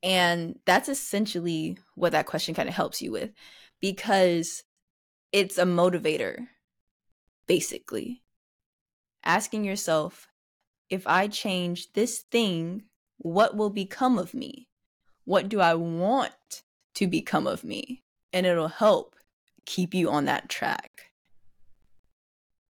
And 0.04 0.60
that's 0.66 0.90
essentially 0.90 1.78
what 1.96 2.12
that 2.12 2.26
question 2.26 2.54
kind 2.54 2.68
of 2.68 2.76
helps 2.76 3.02
you 3.02 3.12
with 3.12 3.32
because 3.80 4.64
it's 5.32 5.58
a 5.58 5.64
motivator, 5.64 6.48
basically. 7.48 8.24
Asking 9.24 9.64
yourself, 9.64 10.28
if 10.90 11.08
I 11.08 11.28
change 11.28 11.94
this 11.94 12.20
thing, 12.20 12.84
what 13.18 13.56
will 13.56 13.70
become 13.70 14.18
of 14.18 14.34
me? 14.34 14.68
What 15.26 15.50
do 15.50 15.60
I 15.60 15.76
want 15.76 16.64
to 16.96 17.08
become 17.08 17.48
of 17.48 17.64
me? 17.64 18.04
And 18.34 18.46
it'll 18.46 18.68
help 18.68 19.16
keep 19.66 19.94
you 19.94 20.10
on 20.10 20.26
that 20.26 20.50
track 20.50 21.14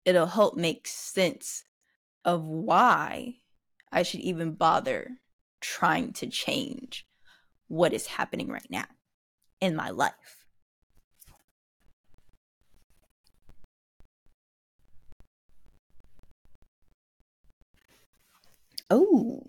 it'll 0.06 0.28
help 0.28 0.56
make 0.56 0.88
sense 0.88 1.64
of 2.26 2.44
why 2.44 3.36
I 3.92 4.04
should 4.04 4.22
even 4.22 4.54
bother 4.54 5.18
trying 5.60 6.14
to 6.14 6.28
change 6.28 7.06
what 7.68 7.94
is 7.94 8.08
happening 8.08 8.50
right 8.50 8.68
now 8.70 8.86
in 9.60 9.76
my 9.76 9.90
life. 9.90 10.41
Oh, 18.92 19.42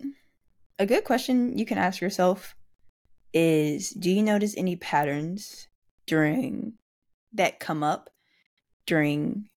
a 0.79 0.85
good 0.85 1.03
question 1.03 1.57
you 1.57 1.65
can 1.65 1.77
ask 1.77 2.01
yourself 2.01 2.55
is 3.33 3.89
Do 3.89 4.09
you 4.09 4.23
notice 4.23 4.55
any 4.55 4.75
patterns 4.77 5.67
during 6.07 6.73
that 7.33 7.59
come 7.59 7.83
up 7.83 8.09
during 8.85 9.49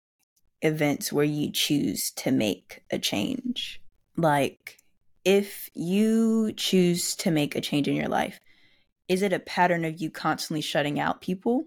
events 0.62 1.12
where 1.12 1.24
you 1.24 1.50
choose 1.50 2.11
to 2.12 2.30
make 2.30 2.82
a 2.90 2.98
change. 2.98 3.80
Like, 4.16 4.78
if 5.24 5.70
you 5.74 6.52
choose 6.56 7.14
to 7.16 7.30
make 7.30 7.54
a 7.54 7.61
change 7.61 7.88
in 7.88 7.94
your 7.94 8.08
life, 8.08 8.40
is 9.08 9.22
it 9.22 9.32
a 9.32 9.38
pattern 9.38 9.84
of 9.84 10.00
you 10.00 10.11
constantly 10.11 10.61
shutting 10.61 10.98
out 10.98 11.20
people? 11.20 11.66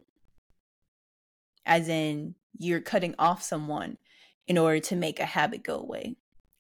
As 1.66 1.88
in, 1.88 2.36
you're 2.58 2.82
cutting 2.82 3.16
off 3.20 3.44
someone 3.44 3.98
in 4.48 4.58
order 4.58 4.80
to 4.80 4.96
make 4.96 5.20
a 5.20 5.26
habit 5.26 5.64
go 5.64 5.80
away. 5.80 6.16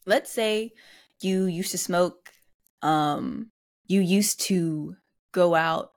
Let's 0.06 0.32
say 0.32 0.74
you 1.22 1.46
used 1.46 1.72
to 1.72 1.78
smoke, 1.78 2.32
um, 2.82 3.52
you 3.86 4.02
used 4.02 4.42
to 4.42 4.96
go 5.32 5.56
out 5.56 5.92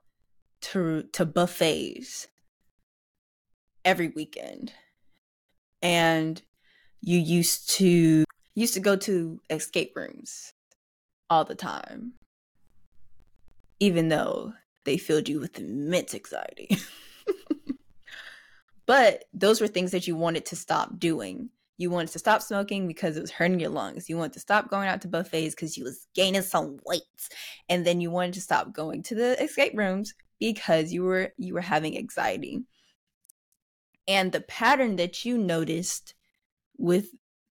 to 0.61 1.03
to 1.13 1.25
buffets 1.25 2.27
every 3.85 4.09
weekend. 4.09 4.73
And 5.81 6.41
you 7.01 7.19
used 7.19 7.69
to 7.71 8.23
used 8.55 8.73
to 8.75 8.79
go 8.79 8.95
to 8.95 9.39
escape 9.49 9.93
rooms 9.95 10.53
all 11.29 11.43
the 11.43 11.55
time 11.55 12.13
even 13.79 14.07
though 14.07 14.53
they 14.85 14.97
filled 14.97 15.27
you 15.27 15.41
with 15.41 15.59
immense 15.59 16.15
anxiety. 16.15 16.77
But 18.85 19.25
those 19.33 19.61
were 19.61 19.67
things 19.67 19.91
that 19.91 20.07
you 20.07 20.15
wanted 20.15 20.45
to 20.47 20.55
stop 20.55 20.99
doing 20.99 21.49
You 21.77 21.89
wanted 21.89 22.11
to 22.11 22.19
stop 22.19 22.41
smoking 22.41 22.87
because 22.87 23.17
it 23.17 23.21
was 23.21 23.31
hurting 23.31 23.59
your 23.59 23.69
lungs. 23.69 24.07
You 24.07 24.17
wanted 24.17 24.33
to 24.33 24.39
stop 24.39 24.69
going 24.69 24.87
out 24.87 25.01
to 25.01 25.07
buffets 25.07 25.55
because 25.55 25.77
you 25.77 25.83
was 25.83 26.07
gaining 26.13 26.41
some 26.43 26.77
weight. 26.85 27.01
And 27.67 27.85
then 27.85 27.99
you 27.99 28.11
wanted 28.11 28.33
to 28.35 28.41
stop 28.41 28.73
going 28.73 29.03
to 29.03 29.15
the 29.15 29.43
escape 29.43 29.73
rooms 29.75 30.13
because 30.39 30.91
you 30.91 31.03
were 31.03 31.33
you 31.37 31.53
were 31.53 31.61
having 31.61 31.97
anxiety. 31.97 32.63
And 34.07 34.31
the 34.31 34.41
pattern 34.41 34.97
that 34.97 35.25
you 35.25 35.37
noticed 35.37 36.13
with 36.77 37.07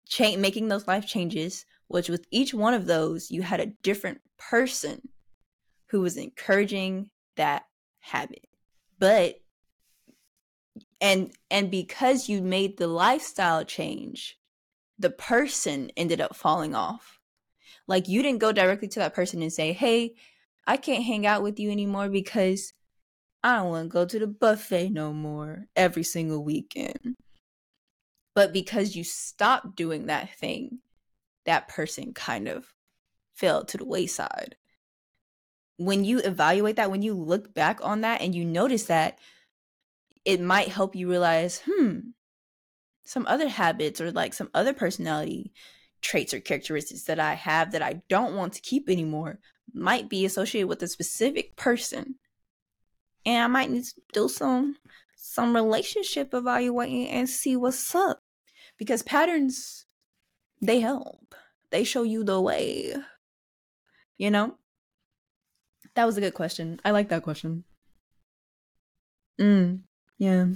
cha- 0.07 0.37
making 0.37 0.69
those 0.69 0.87
life 0.87 1.07
changes 1.07 1.65
was 1.89 2.09
with 2.09 2.27
each 2.31 2.55
one 2.55 2.75
of 2.75 2.87
those 2.87 3.31
you 3.31 3.43
had 3.43 3.61
a 3.61 3.73
different 3.83 4.21
person 4.39 5.01
who 5.89 6.01
was 6.01 6.17
encouraging 6.17 7.11
that 7.37 7.65
habit. 8.01 8.47
But 8.99 9.42
and 11.03 11.33
and 11.51 11.71
because 11.71 12.29
you 12.29 12.41
made 12.41 12.79
the 12.79 12.87
lifestyle 12.87 13.65
change 13.65 14.39
the 14.99 15.11
person 15.11 15.91
ended 15.97 16.21
up 16.21 16.37
falling 16.37 16.77
off. 16.77 17.19
Like 17.89 18.09
you 18.09 18.23
didn't 18.23 18.39
go 18.39 18.53
directly 18.53 18.87
to 18.89 19.01
that 19.01 19.15
person 19.15 19.43
and 19.43 19.53
say 19.53 19.73
hey 19.73 20.15
i 20.67 20.77
can't 20.77 21.05
hang 21.05 21.27
out 21.27 21.43
with 21.43 21.59
you 21.59 21.71
anymore 21.71 22.09
because 22.09 22.73
i 23.43 23.57
don't 23.57 23.71
want 23.71 23.87
to 23.87 23.93
go 23.93 24.07
to 24.07 24.19
the 24.21 24.29
buffet 24.29 24.91
no 24.91 25.13
more 25.13 25.67
every 25.75 26.05
single 26.05 26.43
weekend. 26.43 27.17
But 28.35 28.53
because 28.53 28.97
you 28.97 29.05
stopped 29.05 29.77
doing 29.77 30.07
that 30.07 30.33
thing 30.39 30.79
that 31.45 31.67
person 31.69 32.15
kind 32.15 32.47
of 32.47 32.73
fell 33.35 33.65
to 33.65 33.77
the 33.77 33.85
wayside. 33.85 34.55
When 35.77 36.05
you 36.05 36.21
evaluate 36.21 36.77
that 36.77 36.93
when 36.93 37.03
you 37.03 37.15
look 37.15 37.53
back 37.53 37.81
on 37.83 38.03
that 38.03 38.21
and 38.21 38.33
you 38.35 38.45
notice 38.45 38.85
that 38.85 39.19
it 40.25 40.41
might 40.41 40.69
help 40.69 40.95
you 40.95 41.09
realize, 41.09 41.63
hmm, 41.67 41.99
some 43.05 43.27
other 43.27 43.49
habits 43.49 44.01
or 44.01 44.13
like 44.13 44.33
some 44.33 44.51
other 44.55 44.73
personality 44.73 45.53
traits 46.01 46.35
or 46.35 46.41
characteristics 46.41 47.05
that 47.05 47.21
I 47.21 47.35
have 47.35 47.73
that 47.73 47.83
I 47.83 48.03
don't 48.09 48.37
want 48.37 48.55
to 48.55 48.61
keep 48.61 48.89
anymore 48.89 49.39
might 49.73 50.09
be 50.09 50.25
associated 50.25 50.69
with 50.69 50.83
a 50.83 50.89
specific 50.89 51.57
person. 51.57 52.17
And 53.25 53.45
I 53.45 53.47
might 53.47 53.71
need 53.71 53.85
to 53.85 53.95
do 54.13 54.29
some 54.29 54.77
some 55.17 55.55
relationship 55.55 56.35
evaluating 56.35 57.09
and 57.09 57.29
see 57.29 57.57
what's 57.57 57.95
up. 57.95 58.21
Because 58.77 59.03
patterns 59.03 59.87
they 60.61 60.81
help. 60.81 61.35
They 61.71 61.85
show 61.85 62.03
you 62.03 62.25
the 62.25 62.41
way. 62.41 62.95
You 64.17 64.31
know? 64.31 64.55
That 65.95 66.07
was 66.07 66.17
a 66.17 66.21
good 66.21 66.35
question. 66.35 66.81
I 66.85 66.91
like 66.91 67.09
that 67.09 67.23
question. 67.23 67.65
Mm. 69.41 69.81
Yeah. 70.23 70.47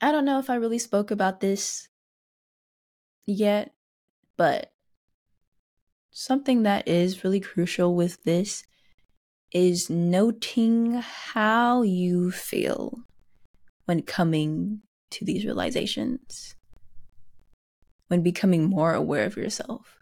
I 0.00 0.12
don't 0.12 0.24
know 0.24 0.38
if 0.38 0.48
I 0.48 0.54
really 0.54 0.78
spoke 0.78 1.10
about 1.10 1.40
this 1.40 1.88
yet, 3.26 3.74
but 4.36 4.70
something 6.12 6.62
that 6.62 6.86
is 6.86 7.24
really 7.24 7.40
crucial 7.40 7.96
with 7.96 8.22
this 8.22 8.62
is 9.52 9.90
noting 9.90 10.92
how 10.92 11.82
you 11.82 12.30
feel 12.30 13.00
when 13.86 14.02
coming 14.02 14.82
to 15.10 15.24
these 15.24 15.44
realizations, 15.44 16.54
when 18.06 18.22
becoming 18.22 18.62
more 18.62 18.94
aware 18.94 19.24
of 19.24 19.36
yourself 19.36 19.93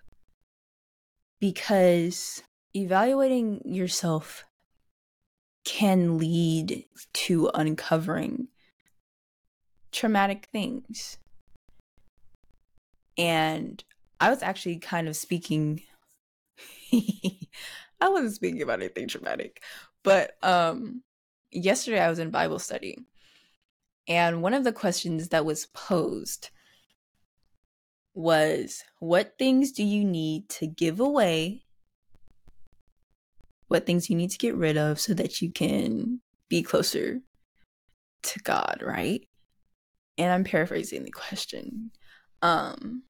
because 1.42 2.40
evaluating 2.72 3.60
yourself 3.64 4.44
can 5.64 6.16
lead 6.16 6.84
to 7.12 7.50
uncovering 7.52 8.46
traumatic 9.90 10.48
things. 10.52 11.18
And 13.18 13.82
I 14.20 14.30
was 14.30 14.40
actually 14.40 14.78
kind 14.78 15.08
of 15.08 15.16
speaking 15.16 15.82
I 16.92 18.08
wasn't 18.08 18.34
speaking 18.34 18.62
about 18.62 18.78
anything 18.78 19.08
traumatic, 19.08 19.64
but 20.04 20.36
um 20.44 21.02
yesterday 21.50 21.98
I 21.98 22.08
was 22.08 22.20
in 22.20 22.30
Bible 22.30 22.60
study. 22.60 22.98
And 24.06 24.42
one 24.42 24.54
of 24.54 24.62
the 24.62 24.72
questions 24.72 25.30
that 25.30 25.44
was 25.44 25.66
posed 25.66 26.50
was 28.14 28.84
what 28.98 29.38
things 29.38 29.72
do 29.72 29.82
you 29.82 30.04
need 30.04 30.48
to 30.50 30.66
give 30.66 31.00
away? 31.00 31.64
What 33.68 33.86
things 33.86 34.10
you 34.10 34.16
need 34.16 34.30
to 34.30 34.38
get 34.38 34.54
rid 34.54 34.76
of 34.76 35.00
so 35.00 35.14
that 35.14 35.40
you 35.40 35.50
can 35.50 36.20
be 36.48 36.62
closer 36.62 37.20
to 38.22 38.38
God, 38.40 38.82
right? 38.82 39.26
And 40.18 40.30
I'm 40.30 40.44
paraphrasing 40.44 41.04
the 41.04 41.10
question. 41.10 41.90
Um 42.42 43.04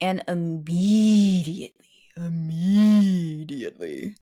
and 0.00 0.22
immediately, 0.26 1.74
immediately 2.16 4.16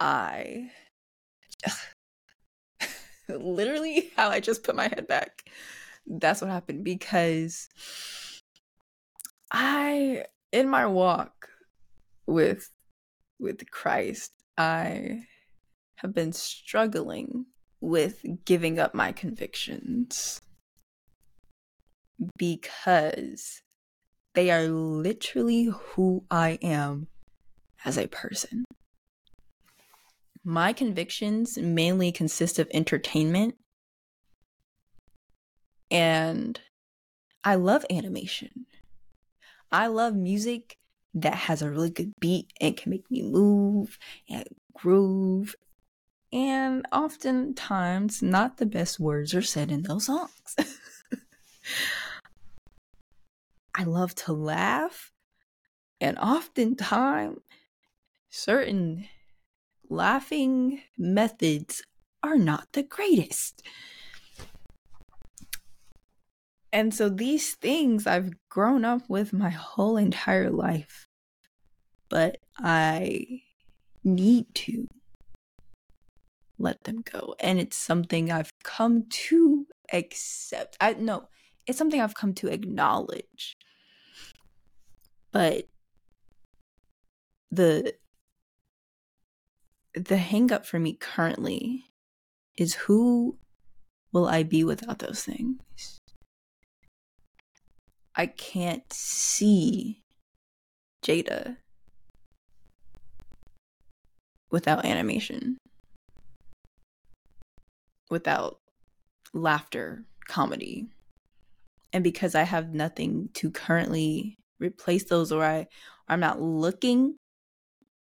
I 0.00 0.70
literally 3.28 4.10
how 4.16 4.28
I 4.28 4.40
just 4.40 4.64
put 4.64 4.76
my 4.76 4.88
head 4.88 5.06
back. 5.06 5.44
That's 6.06 6.40
what 6.40 6.50
happened 6.50 6.84
because 6.84 7.68
I 9.52 10.24
in 10.50 10.68
my 10.68 10.86
walk 10.86 11.48
with 12.26 12.70
with 13.38 13.70
Christ, 13.70 14.32
I 14.56 15.26
have 15.96 16.14
been 16.14 16.32
struggling 16.32 17.46
with 17.80 18.24
giving 18.44 18.78
up 18.78 18.94
my 18.94 19.12
convictions 19.12 20.40
because 22.38 23.62
they 24.34 24.50
are 24.50 24.68
literally 24.68 25.64
who 25.64 26.24
I 26.30 26.58
am 26.62 27.08
as 27.84 27.98
a 27.98 28.06
person. 28.06 28.64
My 30.44 30.72
convictions 30.72 31.58
mainly 31.58 32.10
consist 32.10 32.58
of 32.58 32.68
entertainment 32.72 33.56
and 35.90 36.58
I 37.44 37.56
love 37.56 37.84
animation. 37.90 38.66
I 39.72 39.86
love 39.86 40.14
music 40.14 40.76
that 41.14 41.34
has 41.34 41.62
a 41.62 41.70
really 41.70 41.90
good 41.90 42.12
beat 42.20 42.52
and 42.60 42.76
can 42.76 42.90
make 42.90 43.10
me 43.10 43.22
move 43.22 43.98
and 44.28 44.44
groove. 44.74 45.54
And 46.32 46.86
oftentimes, 46.92 48.22
not 48.22 48.58
the 48.58 48.66
best 48.66 49.00
words 49.00 49.34
are 49.34 49.42
said 49.42 49.70
in 49.70 49.82
those 49.82 50.06
songs. 50.06 50.56
I 53.74 53.84
love 53.84 54.14
to 54.16 54.32
laugh, 54.34 55.10
and 56.00 56.18
oftentimes, 56.18 57.38
certain 58.28 59.08
laughing 59.88 60.82
methods 60.98 61.82
are 62.22 62.36
not 62.36 62.68
the 62.72 62.82
greatest. 62.82 63.62
And 66.72 66.94
so 66.94 67.08
these 67.08 67.54
things 67.54 68.06
I've 68.06 68.32
grown 68.48 68.84
up 68.84 69.02
with 69.08 69.32
my 69.32 69.50
whole 69.50 69.96
entire 69.96 70.50
life. 70.50 71.06
But 72.08 72.38
I 72.58 73.42
need 74.04 74.54
to 74.54 74.86
let 76.58 76.84
them 76.84 77.02
go. 77.02 77.34
And 77.40 77.58
it's 77.58 77.76
something 77.76 78.30
I've 78.30 78.52
come 78.62 79.04
to 79.08 79.66
accept. 79.92 80.76
I 80.80 80.94
no, 80.94 81.28
it's 81.66 81.78
something 81.78 82.00
I've 82.00 82.14
come 82.14 82.34
to 82.34 82.48
acknowledge. 82.48 83.56
But 85.30 85.66
the 87.50 87.94
the 89.94 90.16
hang 90.16 90.52
up 90.52 90.64
for 90.64 90.78
me 90.78 90.94
currently 90.94 91.84
is 92.56 92.74
who 92.74 93.36
will 94.12 94.26
I 94.26 94.42
be 94.42 94.64
without 94.64 94.98
those 95.00 95.22
things? 95.22 96.00
I 98.14 98.26
can't 98.26 98.84
see 98.92 100.02
Jada 101.04 101.56
without 104.50 104.84
animation, 104.84 105.56
without 108.10 108.58
laughter, 109.32 110.04
comedy. 110.28 110.88
And 111.94 112.04
because 112.04 112.34
I 112.34 112.42
have 112.42 112.74
nothing 112.74 113.30
to 113.34 113.50
currently 113.50 114.36
replace 114.60 115.04
those, 115.04 115.32
or 115.32 115.42
I, 115.42 115.66
I'm 116.08 116.20
not 116.20 116.40
looking 116.40 117.16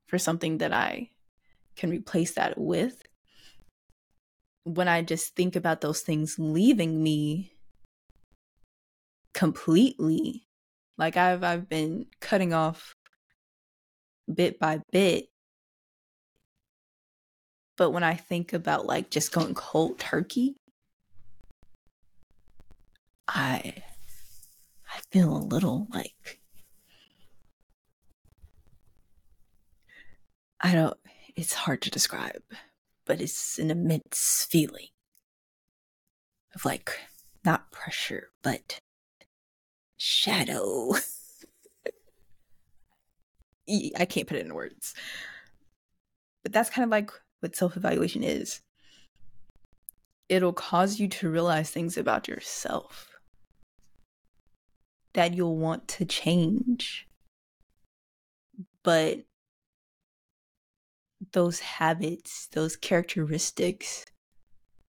for 0.08 0.18
something 0.18 0.58
that 0.58 0.72
I 0.72 1.10
can 1.76 1.90
replace 1.90 2.32
that 2.34 2.58
with, 2.58 3.02
when 4.64 4.88
I 4.88 5.02
just 5.02 5.34
think 5.34 5.56
about 5.56 5.80
those 5.80 6.00
things 6.00 6.38
leaving 6.38 7.02
me, 7.02 7.51
completely. 9.34 10.46
Like 10.98 11.16
I've 11.16 11.42
I've 11.42 11.68
been 11.68 12.06
cutting 12.20 12.52
off 12.52 12.94
bit 14.32 14.58
by 14.58 14.80
bit 14.92 15.28
But 17.76 17.90
when 17.90 18.02
I 18.04 18.14
think 18.14 18.52
about 18.52 18.86
like 18.86 19.10
just 19.10 19.32
going 19.32 19.54
cold 19.54 19.98
turkey, 19.98 20.56
I 23.28 23.74
I 24.88 25.00
feel 25.10 25.36
a 25.36 25.38
little 25.38 25.88
like 25.90 26.40
I 30.60 30.72
don't 30.74 30.96
it's 31.34 31.54
hard 31.54 31.82
to 31.82 31.90
describe, 31.90 32.42
but 33.06 33.20
it's 33.20 33.58
an 33.58 33.70
immense 33.70 34.46
feeling 34.50 34.88
of 36.54 36.64
like 36.64 36.98
not 37.44 37.70
pressure, 37.72 38.30
but 38.42 38.80
shadow. 40.02 40.94
I 43.96 44.04
can't 44.04 44.26
put 44.26 44.36
it 44.36 44.44
in 44.44 44.54
words. 44.54 44.94
But 46.42 46.52
that's 46.52 46.70
kind 46.70 46.84
of 46.84 46.90
like 46.90 47.12
what 47.40 47.54
self 47.54 47.76
evaluation 47.76 48.24
is. 48.24 48.60
It'll 50.28 50.52
cause 50.52 50.98
you 50.98 51.06
to 51.08 51.30
realize 51.30 51.70
things 51.70 51.96
about 51.96 52.26
yourself 52.26 53.10
that 55.14 55.34
you'll 55.34 55.58
want 55.58 55.86
to 55.86 56.04
change. 56.04 57.06
But 58.82 59.20
those 61.32 61.60
habits, 61.60 62.48
those 62.52 62.74
characteristics 62.74 64.04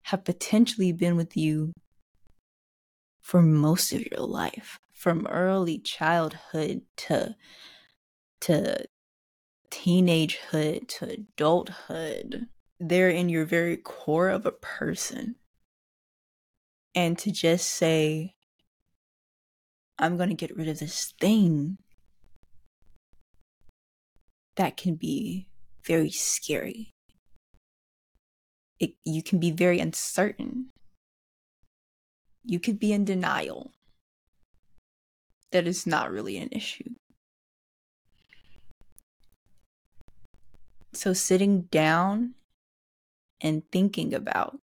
have 0.05 0.25
potentially 0.25 0.93
been 0.93 1.17
with 1.17 1.37
you 1.37 1.73
for 3.21 3.43
most 3.43 3.93
of 3.93 4.05
your 4.11 4.21
life, 4.21 4.79
from 5.01 5.27
early 5.29 5.79
childhood 5.79 6.83
to 6.95 7.35
to 8.39 8.85
teenagehood 9.71 10.89
to 10.89 11.07
adulthood. 11.07 12.49
They're 12.79 13.09
in 13.09 13.31
your 13.31 13.47
very 13.47 13.79
core 13.79 14.29
of 14.29 14.45
a 14.45 14.53
person. 14.53 15.37
And 16.95 17.17
to 17.19 17.31
just 17.31 17.71
say, 17.71 18.35
I'm 19.99 20.19
going 20.19 20.29
to 20.29 20.35
get 20.35 20.55
rid 20.55 20.69
of 20.69 20.81
this 20.81 21.15
thing, 21.19 21.79
that 24.57 24.77
can 24.77 24.97
be 24.97 25.47
very 25.87 26.11
scary. 26.11 26.91
It, 28.79 28.95
you 29.05 29.23
can 29.23 29.39
be 29.39 29.51
very 29.51 29.79
uncertain. 29.79 30.71
You 32.45 32.61
could 32.61 32.79
be 32.79 32.93
in 32.93 33.05
denial. 33.05 33.73
That 35.53 35.67
is 35.67 35.87
not 35.87 36.11
really 36.11 36.37
an 36.39 36.49
issue. 36.53 36.95
So, 40.93 41.13
sitting 41.13 41.63
down 41.63 42.35
and 43.41 43.63
thinking 43.71 44.13
about 44.13 44.59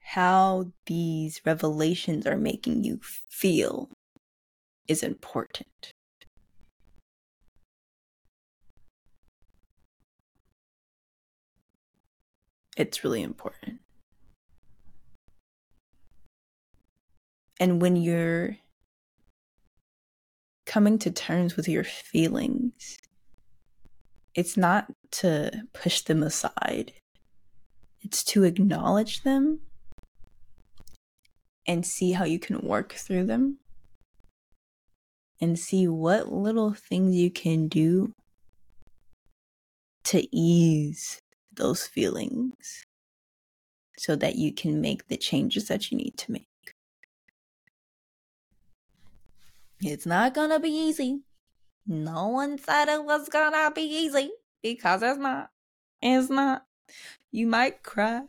how 0.00 0.72
these 0.86 1.40
revelations 1.44 2.26
are 2.26 2.36
making 2.36 2.82
you 2.82 2.98
feel 3.02 3.90
is 4.88 5.02
important. 5.02 5.92
It's 12.76 13.04
really 13.04 13.22
important. 13.22 13.80
And 17.60 17.82
when 17.82 17.96
you're 17.96 18.56
coming 20.66 20.98
to 20.98 21.10
terms 21.10 21.56
with 21.56 21.68
your 21.68 21.84
feelings, 21.84 22.98
it's 24.34 24.56
not 24.56 24.86
to 25.10 25.62
push 25.72 26.02
them 26.02 26.22
aside, 26.22 26.92
it's 28.00 28.22
to 28.24 28.44
acknowledge 28.44 29.22
them 29.22 29.60
and 31.66 31.84
see 31.84 32.12
how 32.12 32.24
you 32.24 32.38
can 32.38 32.60
work 32.60 32.92
through 32.92 33.24
them 33.24 33.58
and 35.40 35.58
see 35.58 35.86
what 35.86 36.32
little 36.32 36.72
things 36.72 37.14
you 37.14 37.30
can 37.30 37.68
do 37.68 38.12
to 40.04 40.26
ease 40.34 41.20
those 41.52 41.86
feelings 41.86 42.84
so 43.98 44.16
that 44.16 44.36
you 44.36 44.52
can 44.52 44.80
make 44.80 45.08
the 45.08 45.16
changes 45.16 45.68
that 45.68 45.90
you 45.90 45.98
need 45.98 46.16
to 46.16 46.32
make. 46.32 46.46
It's 49.80 50.06
not 50.06 50.34
gonna 50.34 50.58
be 50.58 50.70
easy. 50.70 51.22
No 51.86 52.28
one 52.28 52.58
said 52.58 52.88
it 52.88 53.04
was 53.04 53.28
gonna 53.28 53.70
be 53.70 53.82
easy 53.82 54.30
because 54.62 55.02
it's 55.02 55.18
not. 55.18 55.50
It's 56.02 56.28
not. 56.28 56.66
You 57.30 57.46
might 57.46 57.82
cry. 57.82 58.22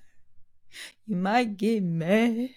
You 1.07 1.15
might 1.15 1.57
get 1.57 1.83
mad. 1.83 2.49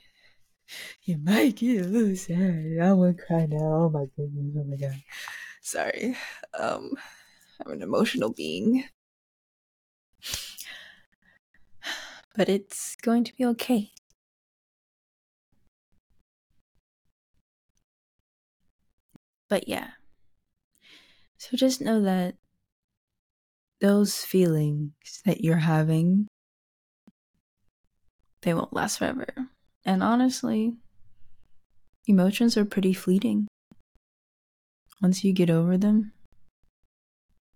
You 1.04 1.18
might 1.18 1.56
get 1.56 1.84
a 1.84 1.88
little 1.88 2.16
sad. 2.16 2.78
I 2.82 2.92
want 2.92 3.18
to 3.18 3.24
cry 3.24 3.46
now. 3.46 3.58
Oh 3.58 3.90
my 3.90 4.06
goodness. 4.16 4.56
Oh 4.58 4.64
my 4.64 4.76
god. 4.76 5.02
Sorry. 5.60 6.16
Um, 6.58 6.92
I'm 7.64 7.72
an 7.72 7.82
emotional 7.82 8.32
being. 8.32 8.84
But 12.34 12.48
it's 12.48 12.96
going 12.96 13.24
to 13.24 13.36
be 13.36 13.44
okay. 13.44 13.90
But 19.52 19.68
yeah, 19.68 19.88
so 21.36 21.58
just 21.58 21.82
know 21.82 22.00
that 22.00 22.36
those 23.82 24.16
feelings 24.16 24.94
that 25.26 25.44
you're 25.44 25.58
having, 25.58 26.26
they 28.40 28.54
won't 28.54 28.72
last 28.72 28.96
forever. 28.96 29.26
And 29.84 30.02
honestly, 30.02 30.72
emotions 32.06 32.56
are 32.56 32.64
pretty 32.64 32.94
fleeting. 32.94 33.46
Once 35.02 35.22
you 35.22 35.34
get 35.34 35.50
over 35.50 35.76
them, 35.76 36.12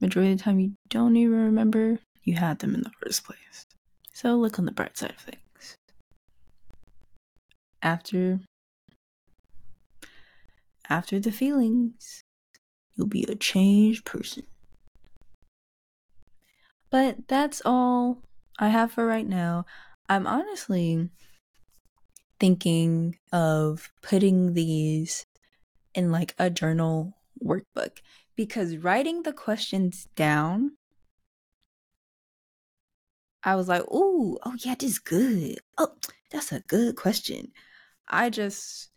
majority 0.02 0.32
of 0.32 0.38
the 0.38 0.44
time 0.44 0.60
you 0.60 0.72
don't 0.90 1.16
even 1.16 1.38
remember 1.38 1.98
you 2.24 2.34
had 2.34 2.58
them 2.58 2.74
in 2.74 2.82
the 2.82 2.92
first 3.02 3.24
place. 3.24 3.64
So 4.12 4.36
look 4.36 4.58
on 4.58 4.66
the 4.66 4.70
bright 4.70 4.98
side 4.98 5.12
of 5.12 5.16
things. 5.16 5.76
After 7.80 8.40
after 10.88 11.20
the 11.20 11.32
feelings, 11.32 12.24
You'll 12.96 13.06
be 13.06 13.24
a 13.24 13.34
changed 13.34 14.04
person. 14.04 14.44
But 16.90 17.28
that's 17.28 17.60
all 17.64 18.22
I 18.58 18.68
have 18.68 18.92
for 18.92 19.06
right 19.06 19.26
now. 19.26 19.66
I'm 20.08 20.26
honestly 20.26 21.10
thinking 22.40 23.18
of 23.32 23.90
putting 24.02 24.54
these 24.54 25.26
in 25.94 26.10
like 26.10 26.34
a 26.38 26.48
journal 26.48 27.18
workbook 27.42 27.98
because 28.34 28.78
writing 28.78 29.22
the 29.22 29.32
questions 29.32 30.08
down 30.16 30.72
I 33.42 33.54
was 33.54 33.68
like, 33.68 33.82
"Ooh, 33.92 34.38
oh 34.44 34.56
yeah, 34.58 34.74
this 34.76 34.92
is 34.92 34.98
good. 34.98 35.58
Oh, 35.78 35.94
that's 36.32 36.50
a 36.50 36.60
good 36.66 36.96
question." 36.96 37.52
I 38.08 38.28
just 38.28 38.90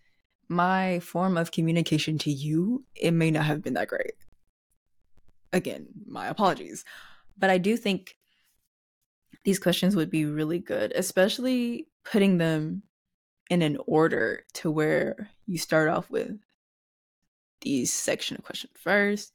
my 0.50 1.00
form 1.00 1.38
of 1.38 1.52
communication 1.52 2.18
to 2.20 2.32
you, 2.32 2.84
it 2.96 3.12
may 3.12 3.32
not 3.32 3.46
have 3.46 3.62
been 3.62 3.76
that 3.76 3.88
great. 3.88 4.14
Again, 5.54 5.88
my 6.06 6.28
apologies. 6.28 6.84
But 7.38 7.50
I 7.50 7.60
do 7.60 7.78
think 7.78 8.18
these 9.46 9.60
questions 9.60 9.96
would 9.96 10.10
be 10.10 10.26
really 10.26 10.60
good, 10.60 10.92
especially 10.96 11.88
putting 12.04 12.40
them 12.40 12.84
in 13.50 13.62
an 13.62 13.78
order 13.86 14.44
to 14.54 14.70
where 14.70 15.30
you 15.46 15.58
start 15.58 15.90
off 15.90 16.10
with 16.10 16.38
these 17.62 17.94
section 17.94 18.38
of 18.38 18.44
questions 18.44 18.74
first, 18.76 19.34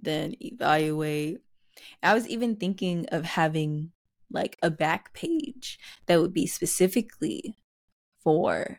then 0.00 0.34
evaluate. 0.40 1.38
I 2.02 2.14
was 2.14 2.28
even 2.28 2.56
thinking 2.56 3.06
of 3.10 3.24
having 3.24 3.92
like 4.30 4.58
a 4.62 4.70
back 4.70 5.12
page 5.12 5.78
that 6.06 6.20
would 6.20 6.32
be 6.32 6.46
specifically 6.46 7.56
for 8.22 8.78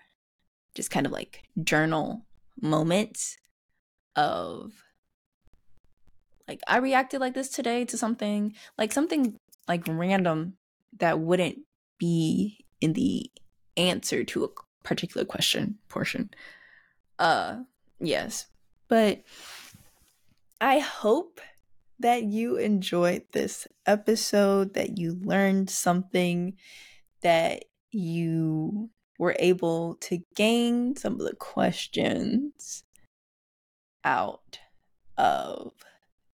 just 0.77 0.91
kind 0.91 1.07
of 1.07 1.11
like 1.11 1.41
journal 1.63 2.23
moments 2.61 3.35
of 4.15 4.71
like 6.47 6.61
I 6.67 6.77
reacted 6.77 7.19
like 7.19 7.33
this 7.33 7.49
today 7.49 7.83
to 7.85 7.97
something 7.97 8.53
like 8.77 8.93
something 8.93 9.35
like 9.67 9.83
random 9.87 10.53
that 10.99 11.19
wouldn't 11.19 11.57
be 11.97 12.63
in 12.79 12.93
the 12.93 13.29
answer 13.75 14.23
to 14.23 14.43
a 14.45 14.49
particular 14.83 15.25
question 15.25 15.79
portion. 15.89 16.29
Uh 17.17 17.63
yes. 17.99 18.45
But 18.87 19.23
I 20.61 20.77
hope 20.77 21.41
that 21.99 22.23
you 22.23 22.57
enjoyed 22.57 23.23
this 23.31 23.67
episode, 23.87 24.75
that 24.75 24.99
you 24.99 25.19
learned 25.23 25.71
something, 25.71 26.53
that 27.23 27.65
you 27.89 28.91
were 29.17 29.35
able 29.39 29.95
to 29.95 30.19
gain 30.35 30.95
some 30.95 31.13
of 31.13 31.19
the 31.19 31.35
questions 31.35 32.83
out 34.03 34.59
of 35.17 35.71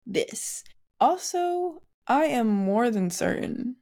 this. 0.06 0.64
Also, 1.00 1.82
I 2.08 2.26
am 2.26 2.48
more 2.48 2.90
than 2.90 3.10
certain 3.10 3.76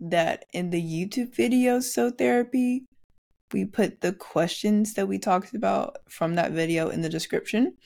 that 0.00 0.46
in 0.52 0.70
the 0.70 0.82
YouTube 0.82 1.34
video 1.34 1.80
So 1.80 2.10
Therapy, 2.10 2.86
we 3.52 3.64
put 3.64 4.00
the 4.00 4.12
questions 4.12 4.94
that 4.94 5.08
we 5.08 5.18
talked 5.18 5.54
about 5.54 5.98
from 6.08 6.34
that 6.34 6.52
video 6.52 6.88
in 6.88 7.02
the 7.02 7.08
description. 7.08 7.76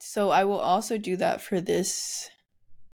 So 0.00 0.30
I 0.30 0.44
will 0.44 0.60
also 0.60 0.98
do 0.98 1.16
that 1.16 1.42
for 1.42 1.60
this 1.60 2.30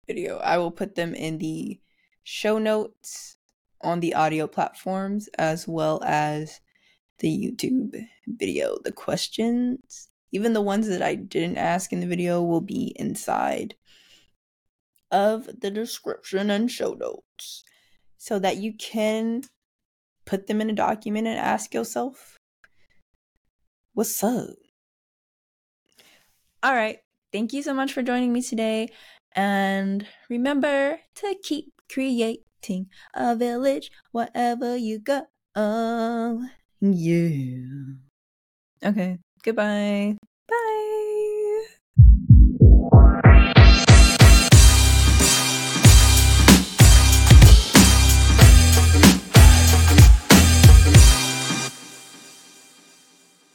video. 0.08 0.38
I 0.38 0.58
will 0.58 0.72
put 0.72 0.95
them 0.95 1.14
in 1.14 1.38
the 1.38 1.80
show 2.24 2.58
notes 2.58 3.34
on 3.82 3.99
the 3.99 4.13
audio 4.13 4.47
platforms 4.47 5.28
as 5.38 5.67
well 5.67 6.01
as 6.05 6.59
the 7.19 7.28
YouTube 7.30 8.05
video. 8.28 8.78
The 8.84 8.91
questions, 8.91 10.09
even 10.32 10.53
the 10.53 10.61
ones 10.61 10.88
that 10.88 11.01
I 11.01 11.15
didn't 11.15 11.57
ask 11.57 11.93
in 11.93 11.99
the 11.99 12.07
video, 12.07 12.41
will 12.41 12.61
be 12.61 12.93
inside 12.97 13.76
of 15.11 15.49
the 15.61 15.71
description 15.71 16.49
and 16.49 16.69
show 16.69 16.93
notes 16.93 17.63
so 18.17 18.39
that 18.39 18.57
you 18.57 18.73
can 18.73 19.43
put 20.26 20.47
them 20.47 20.61
in 20.61 20.69
a 20.69 20.73
document 20.73 21.28
and 21.28 21.38
ask 21.38 21.73
yourself, 21.73 22.38
What's 23.93 24.21
up? 24.21 24.49
All 26.61 26.73
right. 26.73 26.97
Thank 27.32 27.53
you 27.53 27.63
so 27.63 27.73
much 27.73 27.93
for 27.93 28.01
joining 28.01 28.34
me 28.34 28.41
today. 28.41 28.89
And 29.34 30.05
remember 30.30 30.99
to 31.15 31.36
keep 31.43 31.71
creating 32.66 32.88
a 33.13 33.36
village 33.36 33.91
wherever 34.11 34.76
you 34.76 34.99
go. 34.99 35.28
Yeah. 36.82 37.61
Okay. 38.84 39.20
Goodbye. 39.43 40.18
Bye. 40.47 42.26